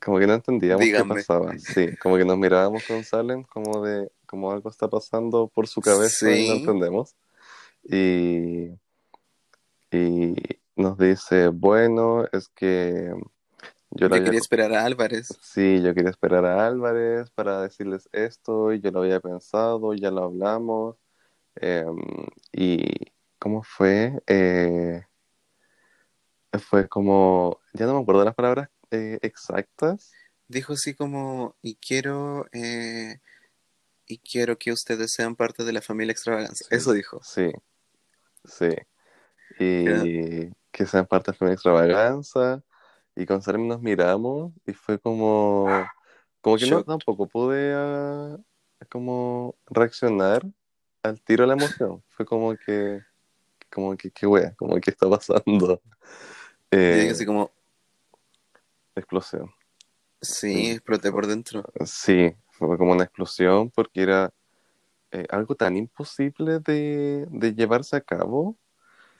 [0.00, 1.14] como que no entendíamos Díganme.
[1.14, 1.58] qué pasaba.
[1.58, 5.80] Sí, como que nos mirábamos con Salem como de, como algo está pasando por su
[5.80, 6.60] cabeza y no Sí.
[6.60, 7.16] entendemos.
[7.84, 8.70] Y,
[9.90, 10.36] y
[10.76, 13.10] nos dice, bueno, es que
[13.90, 15.28] yo yo lo había quería esperar a Álvarez.
[15.42, 20.10] Sí, yo quería esperar a Álvarez para decirles esto y yo lo había pensado, ya
[20.10, 20.96] lo hablamos.
[21.56, 21.96] Em,
[22.52, 22.86] y
[23.38, 24.22] ¿cómo fue?
[24.26, 25.02] Eh,
[26.58, 30.12] fue como, ya no me acuerdo las palabras eh, exactas.
[30.48, 33.20] Dijo así como, y quiero, eh,
[34.06, 36.64] y quiero que ustedes sean parte de la familia extravaganza.
[36.68, 36.74] Sí.
[36.74, 37.20] Eso dijo.
[37.22, 37.52] Sí,
[38.44, 38.70] sí.
[39.58, 42.62] Y que sean parte de la extravaganza.
[43.16, 45.66] Y con Salem nos miramos y fue como,
[46.40, 48.38] como que no, tampoco pude ah,
[48.88, 50.42] como reaccionar
[51.02, 52.02] al tiro de la emoción.
[52.08, 53.02] Fue como que,
[53.70, 55.82] como que, qué wea, como que está pasando.
[56.70, 57.50] Eh, así como,
[59.00, 59.50] explosión.
[60.20, 61.64] sí, exploté por dentro.
[61.84, 64.32] Sí, fue como una explosión porque era
[65.12, 68.58] eh, algo tan imposible de, de llevarse a cabo.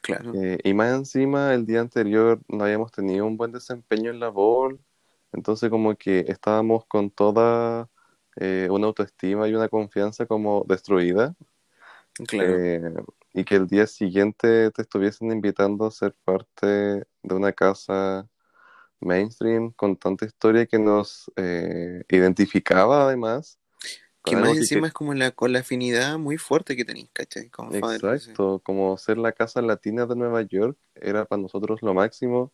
[0.03, 0.33] Claro.
[0.35, 4.29] Eh, y más encima, el día anterior no habíamos tenido un buen desempeño en la
[4.29, 4.81] bol,
[5.33, 7.89] entonces como que estábamos con toda
[8.37, 11.35] eh, una autoestima y una confianza como destruida,
[12.29, 13.07] Claro.
[13.33, 18.29] y que el día siguiente te estuviesen invitando a ser parte de una casa
[19.01, 23.59] mainstream con tanta historia que nos eh, identificaba además.
[24.25, 27.09] que más algo que- encima es como la, con la afinidad muy fuerte que tenéis,
[27.13, 27.49] ¿cachai?
[27.49, 27.79] Como sí.
[27.79, 32.53] Exacto, como ser la casa latina de Nueva York era para nosotros lo máximo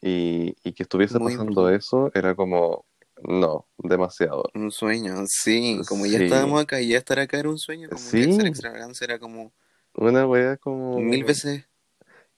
[0.00, 2.84] y, y que estuviese Muy pasando eso era como,
[3.22, 4.44] no, demasiado.
[4.54, 6.24] Un sueño, sí, como ya Sí.
[6.24, 8.24] estábamos acá y ya estar acá era un sueño, como Sí.
[8.24, 9.52] que hacer extravagancia era como
[9.94, 11.64] Una wea como mil veces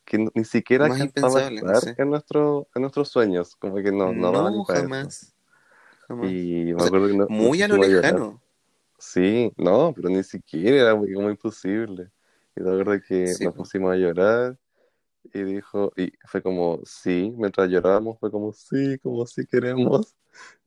[0.09, 1.95] que no- ni siquiera más alcanzaba a impensable, no sé.
[1.99, 4.73] en, nuestro, en nuestros sueños, como que no, no, eso.
[4.73, 5.35] jamás,
[6.09, 6.29] jamás.
[6.29, 8.41] Y me O sea, acuerdo que no- Muy a lo lejano,
[8.99, 12.11] Sí, no, pero ni siquiera era muy, como imposible.
[12.57, 13.63] Y la verdad que Sí, nos po.
[13.63, 14.59] pusimos a llorar
[15.35, 20.17] y dijo, y fue como, sí, mientras llorábamos fue como, sí, como sí queremos.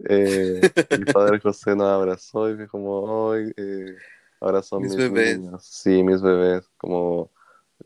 [0.09, 3.95] Eh, el padre José nos abrazó y fue como, hoy, eh,
[4.39, 5.37] ahora son Mis mis, bebés.
[5.37, 5.65] niños.
[5.65, 7.31] Sí, mis bebés, como,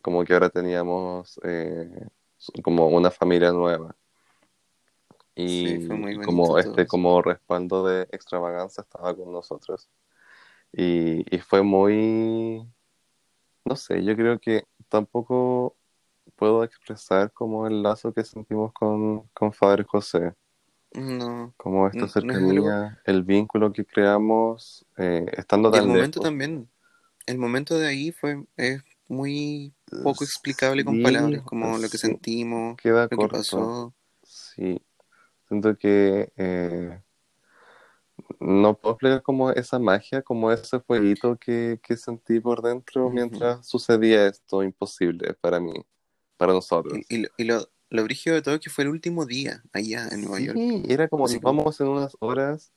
[0.01, 2.07] como que ahora teníamos eh,
[2.63, 3.95] como una familia nueva.
[5.35, 9.89] Y Sí, fue muy como todo este como respaldo de extravaganza estaba con nosotros.
[10.73, 12.67] Y, y fue muy
[13.65, 15.77] no sé, yo creo que tampoco
[16.35, 20.33] puedo expresar como el lazo que sentimos con, con Padre José.
[20.95, 21.53] No.
[21.57, 26.19] Como esta No- no es cercanía, el vínculo que creamos eh, estando tan el momento
[26.19, 26.21] lejos.
[26.21, 26.69] también,
[27.27, 31.97] el momento de ahí fue es muy poco explicable con palabras, como lo que sí,
[31.97, 33.95] sentimos, queda lo que pasó.
[34.23, 34.81] Sí,
[35.47, 37.01] siento que eh,
[38.39, 43.67] no puedo explicar como esa magia, como ese fueguito que, que sentí por dentro mientras
[43.67, 45.73] sucedía esto imposible para mí,
[46.37, 47.01] para nosotros.
[47.09, 49.63] Y, y lo, y lo, lo brígido de todo es que fue el último día
[49.73, 50.61] allá en Nueva York.
[50.61, 52.71] Sí, era como como- vamos en unas horas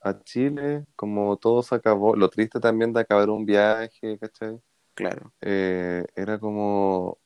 [0.00, 4.60] a Chile, como todo se acabó, lo triste también de acabar un viaje, ¿cachai?
[4.98, 5.32] Claro.
[5.40, 7.18] Eh, era como,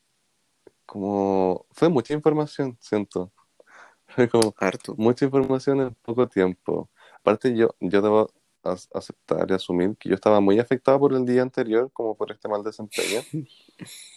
[0.85, 3.33] como, fue mucha información, siento.
[4.07, 4.97] Fue como Harto.
[4.97, 6.89] mucha información en poco tiempo.
[7.19, 8.29] Aparte yo, yo debo
[8.93, 12.47] aceptar y asumir que yo estaba muy afectado por el día anterior, como por este
[12.49, 13.27] mal desempeño.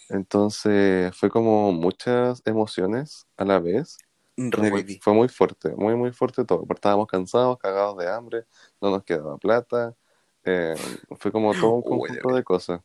[0.09, 3.97] Entonces fue como muchas emociones a la vez.
[4.53, 4.99] Fue muy, Reviví.
[4.99, 6.59] fue muy fuerte, muy, muy fuerte todo.
[6.65, 8.45] Porque Estábamos cansados, cagados de hambre,
[8.81, 9.95] no nos quedaba plata.
[10.43, 10.75] eh,
[11.19, 12.81] fue como todo un Uy, conjunto de cosas.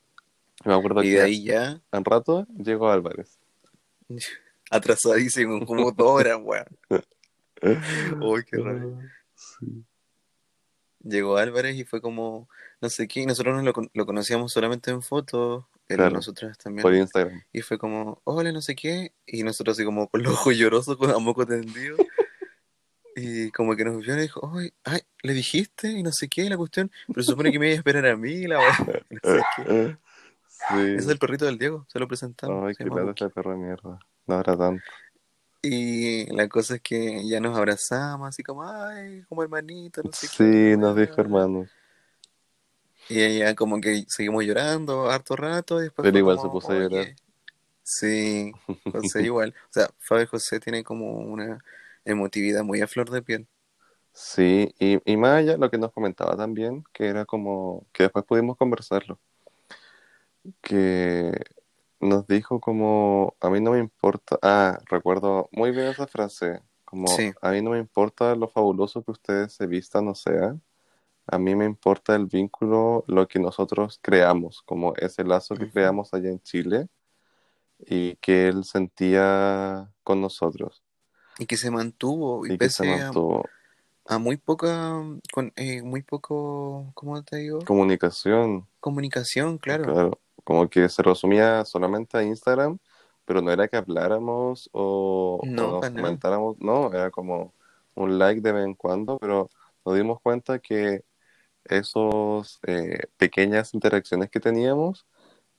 [0.65, 3.39] Me acuerdo Y que de ahí ya, en rato llegó Álvarez.
[4.69, 6.65] atrasadísimo, como dos horas, weón.
[8.21, 8.99] Uy, qué raro.
[9.35, 9.83] Sí.
[11.01, 12.47] Llegó Álvarez y fue como,
[12.81, 16.11] no sé qué, y nosotros nos lo, con- lo conocíamos solamente en fotos, Claro.
[16.15, 16.81] nosotras también.
[16.81, 17.43] Por Instagram.
[17.51, 19.11] Y fue como, hola, no sé qué.
[19.27, 21.97] Y nosotros así como con los ojos llorosos, con a moco tendido.
[23.15, 26.49] Y como que nos vio y dijo, ay, ay, le dijiste y no sé qué,
[26.49, 26.89] la cuestión.
[27.05, 28.73] Pero se supone que me iba a esperar a mí, la no
[29.21, 29.97] sé qué.
[30.69, 30.75] Sí.
[30.75, 32.63] Ese es el perrito del Diego, se lo presentamos.
[32.67, 33.99] Ay, qué lata esta perra de mierda.
[34.27, 34.83] No habrá tanto.
[35.61, 40.27] Y la cosa es que ya nos abrazamos, así como, ay, como hermanito, no sé
[40.27, 40.77] Sí, qué.
[40.77, 41.69] nos dijo hermanos.
[43.09, 46.71] Y ella como que seguimos llorando harto rato y después Pero igual como, se puso
[46.71, 47.15] a llorar.
[47.83, 48.51] Sí,
[48.91, 49.53] José igual.
[49.69, 51.63] O sea, Fabio José tiene como una
[52.05, 53.47] emotividad muy a flor de piel.
[54.13, 58.25] Sí, y, y más allá lo que nos comentaba también, que era como, que después
[58.25, 59.19] pudimos conversarlo,
[60.61, 61.31] que
[61.99, 67.07] nos dijo como, a mí no me importa, ah, recuerdo muy bien esa frase, como,
[67.07, 67.31] Sí.
[67.41, 70.61] a mí no me importa lo fabuloso que ustedes se vistan o sean,
[71.27, 76.13] a mí me importa el vínculo, lo que nosotros creamos, como ese lazo que creamos
[76.13, 76.89] allá en Chile
[77.79, 80.83] y que él sentía con nosotros
[81.39, 83.49] Y que se mantuvo, y, y que se pese a, mantuvo.
[84.05, 87.59] a muy poca, con, eh, muy poco, ¿cómo te digo?
[87.65, 89.85] Comunicación, Comunicación, claro.
[89.85, 92.79] Claro, como que se resumía solamente a Instagram,
[93.25, 97.53] pero no era que habláramos o, o No, nos comentáramos, no, era como
[97.95, 99.49] un like de vez en cuando, pero
[99.85, 101.03] nos dimos cuenta que
[101.65, 105.05] esos eh, pequeñas interacciones que teníamos,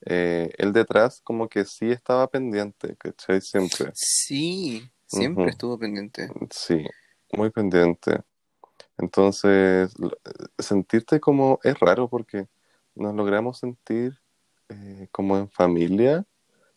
[0.07, 3.41] eh, él detrás como que sí estaba pendiente, ¿cachai?
[3.43, 6.35] Siempre, Sí, siempre estuvo pendiente.
[6.51, 6.85] sí,
[7.33, 8.23] muy pendiente.
[8.99, 10.13] Entonces, lo-
[10.59, 12.49] sentirte como es raro porque
[12.97, 14.19] nos logramos sentir
[14.69, 16.25] eh, como en familia,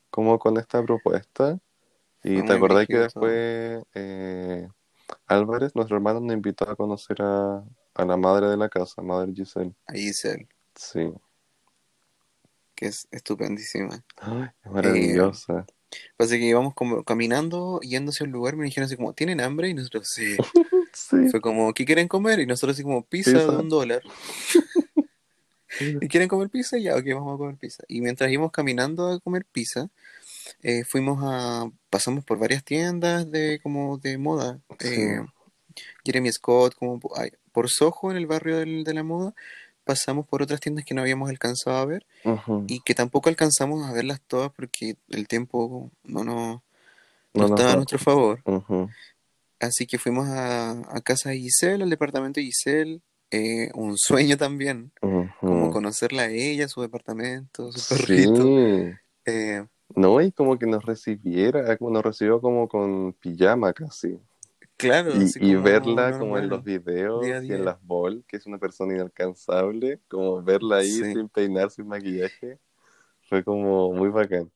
[0.09, 1.59] como con esta propuesta.
[2.23, 4.67] Y te acordás que después eh,
[5.27, 7.63] Álvarez, nuestro hermano, nos invitó a conocer a,
[7.93, 9.73] a la madre de la casa, Madre Giselle.
[9.87, 11.11] Es él, Sí,
[12.75, 14.05] que es estupendísima.
[14.17, 15.65] Ay, es maravillosa.
[16.15, 19.69] Pasa que íbamos como caminando, yendo hacia un lugar, me dijeron así como, ¿tienen hambre?
[19.69, 20.37] Y nosotros, sí.
[20.93, 22.39] Sí, Fue como, ¿qué quieren comer?
[22.39, 23.51] Y nosotros así como, pizza, Pizza.
[23.51, 24.01] de un dólar.
[26.01, 26.77] ¿Y quieren comer pizza?
[26.77, 27.83] Ya, ok, vamos a comer pizza.
[27.87, 29.89] Y mientras íbamos caminando a comer pizza,
[30.63, 34.59] eh, fuimos a, pasamos por varias tiendas de como de moda.
[34.79, 34.87] Sí.
[34.89, 35.25] Eh,
[36.03, 36.99] Jeremy Scott, como
[37.51, 39.33] por Soho, en el barrio del- de la moda,
[39.83, 42.05] pasamos por otras tiendas que no habíamos alcanzado a ver
[42.67, 46.63] y que tampoco alcanzamos a verlas todas porque el tiempo no, no,
[47.33, 48.41] no estaba a nuestro favor.
[49.59, 53.01] Así que fuimos a, a casa de Giselle, al departamento de Giselle.
[53.31, 54.91] eh, un sueño también,
[55.67, 58.41] como conocerla a ella, su departamento, su perrito.
[58.43, 58.93] Sí.
[59.25, 59.65] Eh,
[59.95, 64.19] No, y como que nos recibiera, como nos recibió como con pijama casi.
[64.77, 68.23] claro, Y, y como verla como en los videos día a y en las bol,
[68.27, 71.13] que es una persona inalcanzable, como verla ahí Sí.
[71.13, 72.59] sin peinar, sin maquillaje,
[73.29, 74.51] fue como muy bacán.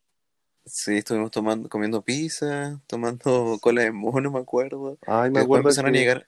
[0.65, 4.97] Sí, estuvimos tomando, comiendo pizza, tomando cola de mono, me acuerdo.
[5.07, 6.27] Ay, me acuerdo empezaron a que, llegar.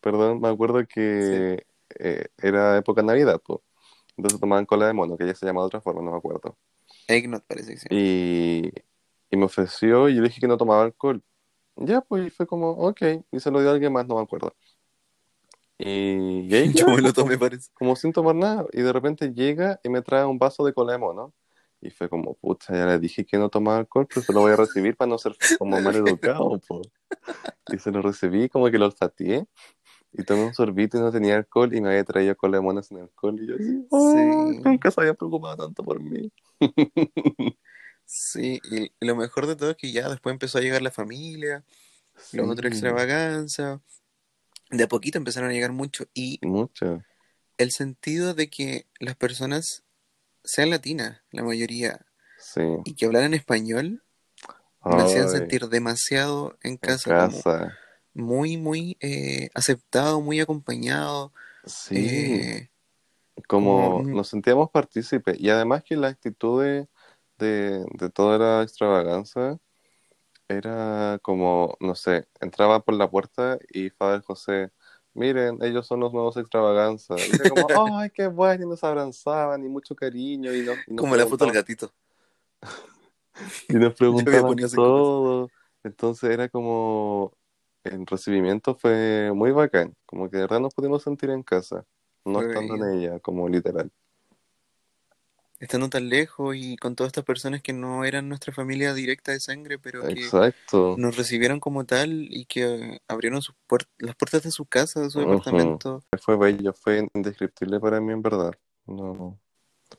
[0.00, 1.66] perdón, me acuerdo que
[1.98, 3.62] eh, era época de Navidad, po.
[4.16, 6.56] Entonces tomaban cola de mono, que ella se llama de otra forma, no me acuerdo.
[7.08, 7.86] Eggnog parece que sí.
[7.90, 8.72] Y,
[9.30, 11.22] y me ofreció y yo dije que no tomaba alcohol.
[11.76, 14.54] Ya, pues fue como, ok, y se lo dio a alguien más, no me acuerdo.
[15.78, 17.70] Y, y ahí Yo me lo pues, tomé, parece.
[17.74, 20.92] como sin tomar nada, y de repente llega y me trae un vaso de cola
[20.92, 21.34] de mono,
[21.82, 24.52] Y fue como, pucha, ya le dije que no tomaba alcohol, pero se lo voy
[24.52, 26.80] a recibir para no ser como mal educado, po.
[27.70, 29.46] Y se lo recibí, como que lo olfateé.
[30.18, 32.82] Y tomé un sorbito y no tenía alcohol y me había traído cola de mona
[32.82, 33.38] sin alcohol.
[33.40, 34.60] Y yo así, "Oh, Sí.
[34.64, 36.32] nunca se había preocupado tanto por mí.
[38.08, 41.64] Sí, y lo mejor de todo es que ya después empezó a llegar la familia,
[42.32, 43.80] los otros Sí, extravaganzas,
[44.70, 47.02] de a poquito empezaron a llegar mucho, y Mucho.
[47.58, 49.82] el sentido de que las personas
[50.44, 52.06] sean latinas, la mayoría,
[52.38, 52.62] Sí.
[52.84, 54.04] y que hablaran español,
[54.84, 57.76] me hacían sentir demasiado en en casa, como casa.
[58.16, 61.32] Muy, muy eh, aceptado, muy acompañado,
[61.64, 61.96] Sí.
[61.96, 62.68] eh,
[63.48, 66.88] como nos sentíamos partícipes y además que la actitud de,
[67.38, 69.58] de, de toda la extravaganza
[70.48, 74.70] era como, no sé, entraba por la puerta y Faber José,
[75.14, 77.20] miren, ellos son los nuevos extravaganzas.
[77.28, 80.92] Y era como, ay, qué bueno, y nos abrazaban y mucho cariño y nos, y
[80.92, 81.92] nos como la foto del gatito.
[83.68, 85.50] y nos preguntaban todo.
[85.84, 87.32] Entonces era como,
[87.86, 91.84] el recibimiento fue muy bacán, como que de verdad nos pudimos sentir en casa,
[92.24, 93.90] no Fue estando en ella, como literal.
[95.58, 99.40] estando tan lejos y con todas estas personas que no eran nuestra familia directa de
[99.40, 100.96] sangre, pero que Exacto.
[100.98, 103.54] nos recibieron como tal y que abrieron sus
[103.98, 106.02] las puertas de su casa, de su departamento.
[106.20, 108.52] Fue bello, fue indescriptible para mí en verdad.
[108.86, 109.38] No,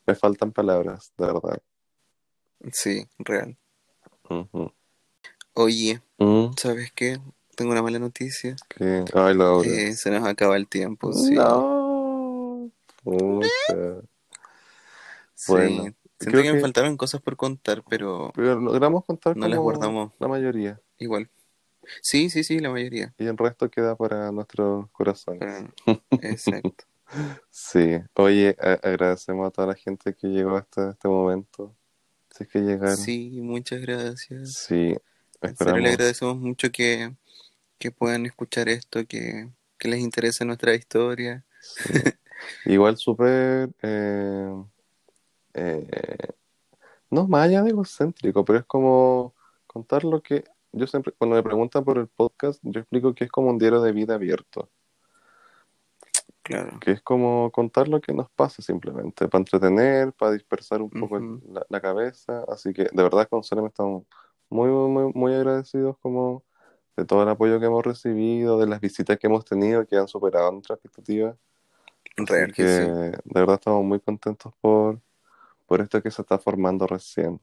[0.05, 1.61] me faltan palabras, de verdad.
[2.71, 3.57] Sí, real.
[5.53, 7.19] Oye, Mm, ¿sabes qué?
[7.57, 8.55] Tengo una mala noticia.
[8.69, 9.67] que- Ay, Laura.
[9.67, 11.33] Eh, se nos acaba el tiempo, sí.
[11.33, 12.69] No.
[13.03, 13.73] Sí.
[15.47, 19.63] Bueno, Siento que me faltaron cosas por contar, pero pero logramos contar no las como
[19.69, 20.79] guardamos la mayoría.
[20.99, 21.29] igual.
[22.01, 23.13] Sí, sí, sí, la mayoría.
[23.17, 25.65] Y el resto queda para nuestros corazones.
[25.85, 26.85] Pero- Exacto.
[27.49, 27.97] Sí.
[28.15, 31.73] Oye, agradecemos a toda la gente que llegó hasta este momento.
[32.35, 32.97] Si es que llegaron.
[32.97, 34.53] Sí, muchas gracias.
[34.53, 34.67] Sí.
[34.67, 35.01] Serio,
[35.41, 35.89] le Esperamos.
[35.91, 37.13] agradecemos mucho que,
[37.77, 41.45] que puedan escuchar esto, que, que les interese nuestra historia.
[41.59, 41.93] Sí.
[42.65, 44.53] Igual súper, eh,
[45.53, 46.29] eh,
[47.09, 49.33] no más allá de egocéntrico, pero es como
[49.65, 53.31] contar lo que yo siempre, cuando me preguntan por el podcast, yo explico que es
[53.31, 54.69] como un diario de vida abierto,
[56.43, 56.79] Claro.
[56.79, 61.19] que es como contar lo que nos pasa simplemente, para entretener, para dispersar un poco
[61.19, 64.05] la, la cabeza, así que de verdad con Salem estamos
[64.49, 66.43] muy, muy, muy agradecidos como
[66.97, 70.07] de todo el apoyo que hemos recibido, de las visitas que hemos tenido que han
[70.07, 71.35] superado nuestras expectativas.
[72.17, 72.79] Real que que sí.
[73.23, 74.99] de verdad estamos muy contentos por,
[75.67, 77.39] por esto que se está formando recién.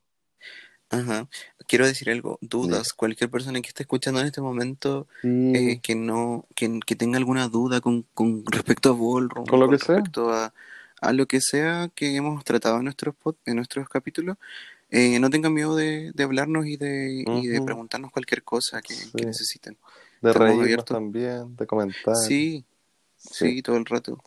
[0.90, 1.28] Ajá.
[1.66, 5.94] Quiero decir algo, dudas, cualquier persona que esté escuchando en este momento Sí, eh, que
[5.94, 9.96] no, que, que tenga alguna duda con, con respecto a Ballroom, Con lo que sea.
[9.96, 10.52] respecto a,
[11.00, 14.36] a lo que sea que hemos tratado en nuestros pod- en nuestros capítulos,
[14.90, 18.94] eh, no tengan miedo de, de hablarnos y de, y de preguntarnos cualquier cosa que,
[18.94, 19.10] Sí.
[19.16, 19.76] que necesiten.
[20.20, 22.14] de estamos reírnos también, de comentar.
[22.16, 22.64] Sí,
[23.16, 24.18] sí, todo el rato.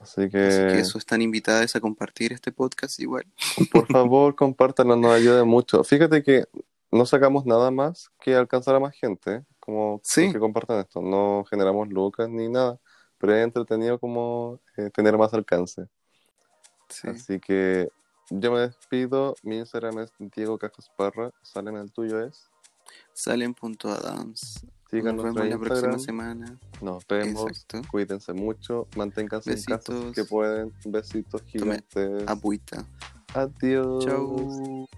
[0.00, 3.26] Así Así que, que eso están invitadas a compartir este podcast igual.
[3.72, 5.82] por favor, compártanlo, nos ayuda mucho.
[5.84, 6.44] Fíjate que
[6.90, 10.32] no sacamos nada más que alcanzar a más gente, como Sí.
[10.32, 11.02] que compartan esto.
[11.02, 12.78] No generamos lucas ni nada,
[13.18, 15.86] pero es entretenido como eh, tener más alcance.
[16.88, 17.08] Sí.
[17.08, 17.90] Así que
[18.30, 19.34] yo me despido.
[19.42, 21.32] Mi Instagram es Diego Cajos Parra.
[21.42, 22.50] Salen el tuyo es.
[23.12, 24.66] Salen.adams.
[24.90, 26.58] Sigan Nos vemos la próxima semana.
[26.80, 27.50] Nos vemos.
[27.50, 27.82] Exacto.
[27.90, 28.86] Cuídense mucho.
[28.96, 30.14] Manténganse en casa Besitos.
[30.14, 30.72] que pueden.
[30.86, 32.28] Besitos Tome gigantes.
[32.28, 32.86] Agüita.
[33.34, 34.04] Adiós.
[34.04, 34.88] Chau.